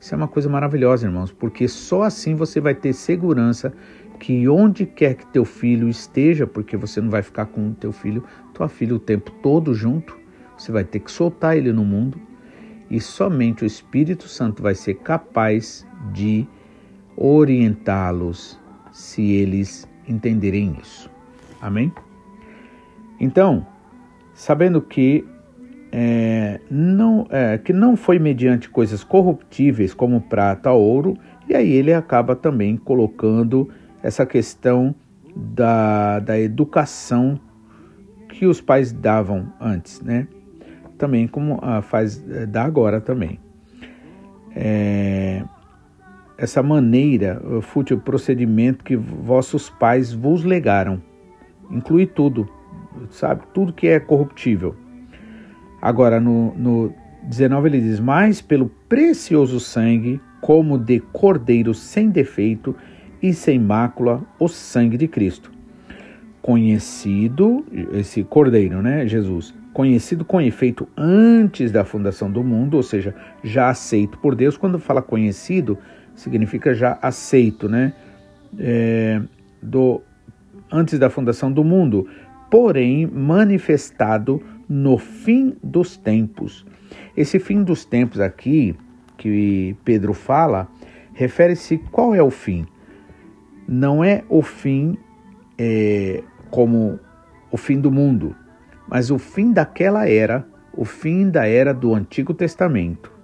Isso 0.00 0.14
é 0.14 0.16
uma 0.16 0.28
coisa 0.28 0.48
maravilhosa, 0.48 1.06
irmãos, 1.06 1.32
porque 1.32 1.66
só 1.68 2.02
assim 2.02 2.34
você 2.34 2.60
vai 2.60 2.74
ter 2.74 2.92
segurança 2.92 3.72
que 4.18 4.48
onde 4.48 4.86
quer 4.86 5.14
que 5.14 5.26
teu 5.26 5.44
filho 5.44 5.88
esteja, 5.88 6.46
porque 6.46 6.76
você 6.76 7.00
não 7.00 7.10
vai 7.10 7.22
ficar 7.22 7.46
com 7.46 7.72
teu 7.72 7.92
filho, 7.92 8.24
tua 8.54 8.68
filha 8.68 8.94
o 8.94 8.98
tempo 8.98 9.30
todo 9.42 9.74
junto, 9.74 10.16
você 10.56 10.72
vai 10.72 10.84
ter 10.84 11.00
que 11.00 11.10
soltar 11.10 11.56
ele 11.56 11.72
no 11.72 11.84
mundo 11.84 12.18
e 12.90 13.00
somente 13.00 13.64
o 13.64 13.66
Espírito 13.66 14.28
Santo 14.28 14.62
vai 14.62 14.74
ser 14.74 14.94
capaz 14.94 15.86
de 16.12 16.46
orientá-los 17.16 18.60
se 18.92 19.32
eles 19.32 19.88
entenderem 20.08 20.76
isso. 20.80 21.10
Amém? 21.60 21.92
Então, 23.18 23.66
sabendo 24.34 24.80
que 24.80 25.24
é, 25.90 26.60
não, 26.70 27.26
é, 27.30 27.58
que 27.58 27.72
não 27.72 27.96
foi 27.96 28.18
mediante 28.18 28.68
coisas 28.68 29.02
corruptíveis 29.02 29.94
como 29.94 30.20
prata 30.20 30.70
ou 30.70 30.82
ouro, 30.82 31.18
e 31.48 31.54
aí 31.54 31.72
ele 31.72 31.92
acaba 31.92 32.36
também 32.36 32.76
colocando 32.76 33.68
essa 34.02 34.26
questão 34.26 34.94
da, 35.34 36.18
da 36.18 36.38
educação 36.38 37.40
que 38.28 38.46
os 38.46 38.60
pais 38.60 38.92
davam 38.92 39.52
antes, 39.60 40.00
né? 40.00 40.28
Também 40.98 41.26
como 41.26 41.58
ah, 41.62 41.82
faz 41.82 42.22
eh, 42.28 42.46
dá 42.46 42.64
agora 42.64 43.00
também. 43.00 43.38
É, 44.54 45.42
essa 46.38 46.62
maneira, 46.62 47.40
fútil 47.62 47.98
procedimento 47.98 48.84
que 48.84 48.96
vossos 48.96 49.70
pais 49.70 50.12
vos 50.12 50.44
legaram, 50.44 51.02
inclui 51.70 52.06
tudo, 52.06 52.48
sabe? 53.10 53.42
Tudo 53.54 53.72
que 53.72 53.86
é 53.86 53.98
corruptível. 53.98 54.74
Agora, 55.80 56.20
no, 56.20 56.54
no 56.56 56.92
19 57.24 57.68
ele 57.68 57.80
diz: 57.80 58.00
Mas 58.00 58.40
pelo 58.40 58.68
precioso 58.88 59.60
sangue, 59.60 60.20
como 60.40 60.78
de 60.78 61.00
cordeiro 61.00 61.74
sem 61.74 62.10
defeito 62.10 62.74
e 63.22 63.32
sem 63.32 63.58
mácula, 63.58 64.22
o 64.38 64.48
sangue 64.48 64.96
de 64.96 65.08
Cristo. 65.08 65.50
Conhecido, 66.40 67.64
esse 67.92 68.22
cordeiro, 68.22 68.80
né, 68.80 69.06
Jesus, 69.08 69.52
conhecido 69.72 70.24
com 70.24 70.40
efeito 70.40 70.86
antes 70.96 71.72
da 71.72 71.84
fundação 71.84 72.30
do 72.30 72.44
mundo, 72.44 72.76
ou 72.76 72.82
seja, 72.82 73.14
já 73.42 73.68
aceito 73.68 74.18
por 74.18 74.34
Deus. 74.34 74.56
Quando 74.56 74.78
fala 74.78 75.02
conhecido, 75.02 75.76
significa 76.16 76.74
já 76.74 76.98
aceito, 77.00 77.68
né? 77.68 77.92
É, 78.58 79.20
do, 79.62 80.00
antes 80.72 80.98
da 80.98 81.10
fundação 81.10 81.52
do 81.52 81.62
mundo, 81.62 82.08
porém 82.50 83.06
manifestado 83.06 84.42
no 84.68 84.98
fim 84.98 85.56
dos 85.62 85.96
tempos. 85.96 86.66
Esse 87.16 87.38
fim 87.38 87.62
dos 87.62 87.84
tempos 87.84 88.20
aqui, 88.20 88.74
que 89.16 89.76
Pedro 89.84 90.12
fala, 90.12 90.68
refere-se 91.12 91.78
qual 91.90 92.14
é 92.14 92.22
o 92.22 92.30
fim? 92.30 92.66
Não 93.68 94.02
é 94.02 94.24
o 94.28 94.42
fim 94.42 94.96
é, 95.58 96.22
como 96.50 96.98
o 97.50 97.56
fim 97.56 97.80
do 97.80 97.90
mundo, 97.90 98.34
mas 98.88 99.10
o 99.10 99.18
fim 99.18 99.52
daquela 99.52 100.08
era, 100.08 100.46
o 100.72 100.84
fim 100.84 101.28
da 101.30 101.46
era 101.46 101.72
do 101.72 101.94
Antigo 101.94 102.34
Testamento. 102.34 103.15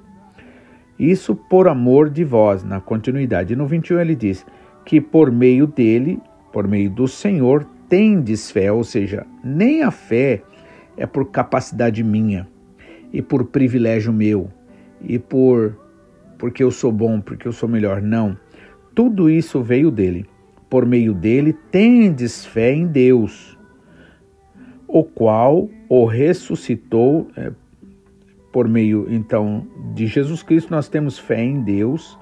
Isso 1.03 1.35
por 1.35 1.67
amor 1.67 2.09
de 2.09 2.23
vós, 2.23 2.63
na 2.63 2.81
continuidade. 2.81 3.57
No 3.57 3.67
21 3.67 3.99
ele 3.99 4.15
diz 4.15 4.47
que 4.85 5.01
por 5.01 5.33
meio 5.33 5.67
dele, 5.67 6.21
por 6.53 6.69
meio 6.69 6.89
do 6.89 7.09
Senhor, 7.09 7.67
tendes 7.89 8.53
fé, 8.53 8.71
ou 8.71 8.85
seja, 8.85 9.27
nem 9.43 9.83
a 9.83 9.91
fé 9.91 10.43
é 10.97 11.05
por 11.05 11.29
capacidade 11.33 12.05
minha 12.05 12.47
e 13.13 13.21
por 13.21 13.47
privilégio 13.47 14.13
meu 14.13 14.49
e 15.01 15.19
por 15.19 15.77
porque 16.39 16.63
eu 16.63 16.71
sou 16.71 16.93
bom, 16.93 17.21
porque 17.21 17.49
eu 17.49 17.53
sou 17.53 17.69
melhor, 17.69 18.01
não. 18.01 18.39
Tudo 18.95 19.29
isso 19.29 19.61
veio 19.61 19.91
dele. 19.91 20.25
Por 20.71 20.87
meio 20.87 21.15
dele 21.15 21.53
tendes 21.73 22.47
fé 22.47 22.73
em 22.73 22.87
Deus, 22.87 23.59
o 24.87 25.03
qual 25.03 25.69
o 25.89 26.05
ressuscitou 26.05 27.27
é, 27.37 27.51
por 28.53 28.69
meio 28.69 29.07
então 29.09 29.67
de 29.95 30.07
Jesus 30.07 30.43
Cristo 30.43 30.71
nós 30.71 30.89
temos 30.89 31.19
fé 31.19 31.43
em 31.43 31.63
Deus, 31.63 32.19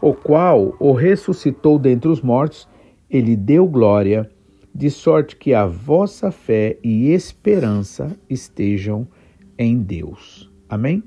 o 0.00 0.14
qual 0.14 0.74
o 0.80 0.92
ressuscitou 0.92 1.78
dentre 1.78 2.08
os 2.08 2.20
mortos, 2.20 2.68
ele 3.08 3.36
deu 3.36 3.66
glória 3.66 4.30
de 4.74 4.90
sorte 4.90 5.36
que 5.36 5.54
a 5.54 5.66
vossa 5.66 6.32
fé 6.32 6.78
e 6.82 7.12
esperança 7.12 8.10
estejam 8.28 9.06
em 9.56 9.80
Deus. 9.80 10.50
Amém? 10.68 11.02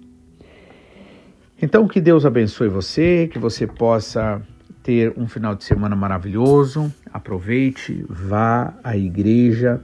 Então, 1.62 1.88
que 1.88 2.00
Deus 2.00 2.26
abençoe 2.26 2.70
você, 2.70 3.28
que 3.32 3.40
você 3.40 3.66
possa 3.66 4.42
ter 4.84 5.14
um 5.18 5.28
final 5.28 5.56
de 5.56 5.64
semana 5.64 5.96
maravilhoso. 5.96 6.94
Aproveite, 7.12 8.06
vá 8.08 8.74
à 8.84 8.96
igreja, 8.96 9.84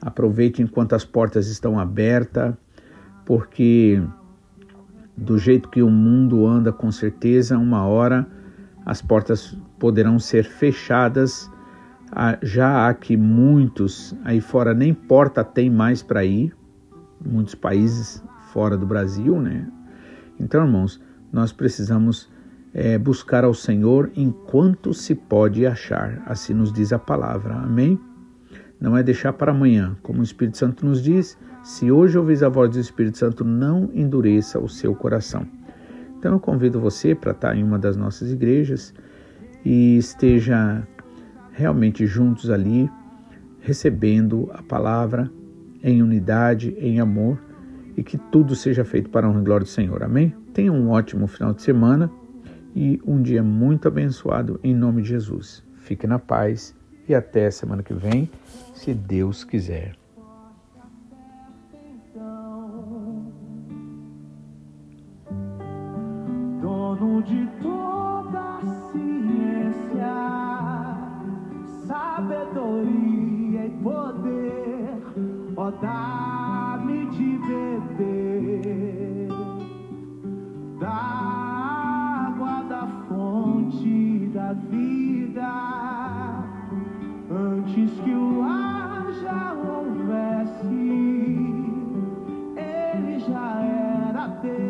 aproveite 0.00 0.62
enquanto 0.62 0.94
as 0.94 1.04
portas 1.04 1.46
estão 1.48 1.78
abertas, 1.78 2.54
porque 3.24 4.02
do 5.16 5.38
jeito 5.38 5.68
que 5.68 5.82
o 5.82 5.90
mundo 5.90 6.46
anda, 6.46 6.72
com 6.72 6.90
certeza, 6.90 7.58
uma 7.58 7.86
hora 7.86 8.26
as 8.84 9.02
portas 9.02 9.56
poderão 9.78 10.18
ser 10.18 10.44
fechadas 10.44 11.50
já 12.42 12.88
há 12.88 12.94
que 12.94 13.16
muitos 13.16 14.14
aí 14.24 14.40
fora 14.40 14.74
nem 14.74 14.92
porta 14.92 15.44
tem 15.44 15.70
mais 15.70 16.02
para 16.02 16.24
ir, 16.24 16.54
muitos 17.24 17.54
países 17.54 18.22
fora 18.52 18.76
do 18.76 18.86
Brasil, 18.86 19.40
né? 19.40 19.68
Então, 20.38 20.64
irmãos, 20.64 21.00
nós 21.32 21.52
precisamos 21.52 22.28
é, 22.74 22.98
buscar 22.98 23.44
ao 23.44 23.54
Senhor 23.54 24.10
enquanto 24.16 24.92
se 24.92 25.14
pode 25.14 25.66
achar, 25.66 26.22
assim 26.26 26.52
nos 26.54 26.72
diz 26.72 26.92
a 26.92 26.98
palavra, 26.98 27.54
amém? 27.54 28.00
Não 28.80 28.96
é 28.96 29.02
deixar 29.02 29.34
para 29.34 29.52
amanhã, 29.52 29.96
como 30.02 30.20
o 30.20 30.24
Espírito 30.24 30.56
Santo 30.56 30.84
nos 30.84 31.02
diz, 31.02 31.38
se 31.62 31.90
hoje 31.90 32.16
ouvis 32.16 32.42
a 32.42 32.48
voz 32.48 32.70
do 32.70 32.80
Espírito 32.80 33.18
Santo, 33.18 33.44
não 33.44 33.90
endureça 33.92 34.58
o 34.58 34.68
seu 34.68 34.94
coração. 34.94 35.46
Então 36.18 36.32
eu 36.32 36.40
convido 36.40 36.80
você 36.80 37.14
para 37.14 37.32
estar 37.32 37.56
em 37.56 37.62
uma 37.62 37.78
das 37.78 37.96
nossas 37.96 38.30
igrejas 38.30 38.94
e 39.64 39.96
esteja 39.96 40.86
realmente 41.52 42.06
juntos 42.06 42.50
ali, 42.50 42.90
recebendo 43.60 44.50
a 44.52 44.62
palavra 44.62 45.30
em 45.82 46.02
unidade, 46.02 46.74
em 46.78 47.00
amor 47.00 47.38
e 47.96 48.02
que 48.02 48.16
tudo 48.16 48.54
seja 48.54 48.84
feito 48.84 49.10
para 49.10 49.26
a 49.26 49.30
honra 49.30 49.40
e 49.40 49.44
glória 49.44 49.64
do 49.64 49.70
Senhor. 49.70 50.02
Amém? 50.02 50.34
Tenha 50.54 50.72
um 50.72 50.90
ótimo 50.90 51.26
final 51.26 51.52
de 51.52 51.62
semana 51.62 52.10
e 52.74 53.00
um 53.06 53.20
dia 53.20 53.42
muito 53.42 53.88
abençoado 53.88 54.58
em 54.62 54.74
nome 54.74 55.02
de 55.02 55.08
Jesus. 55.08 55.62
Fique 55.78 56.06
na 56.06 56.18
paz 56.18 56.74
e 57.08 57.14
até 57.14 57.50
semana 57.50 57.82
que 57.82 57.94
vem, 57.94 58.30
se 58.74 58.94
Deus 58.94 59.44
quiser. 59.44 59.99
De 67.26 67.46
toda 67.62 68.60
ciência 68.90 70.14
sabedoria 71.86 73.66
e 73.66 73.70
poder, 73.82 74.96
ó, 75.54 75.70
dá-me 75.70 77.06
de 77.06 77.38
beber 77.46 79.28
da 80.80 80.88
água 80.88 82.62
da 82.68 82.86
fonte 83.06 84.30
da 84.32 84.54
vida, 84.54 85.52
antes 87.30 88.00
que 88.00 88.10
o 88.10 88.42
ar 88.42 89.12
já 89.22 89.52
houvesse, 89.52 90.74
ele 92.56 93.18
já 93.20 93.60
era 93.60 94.26
Deus, 94.42 94.69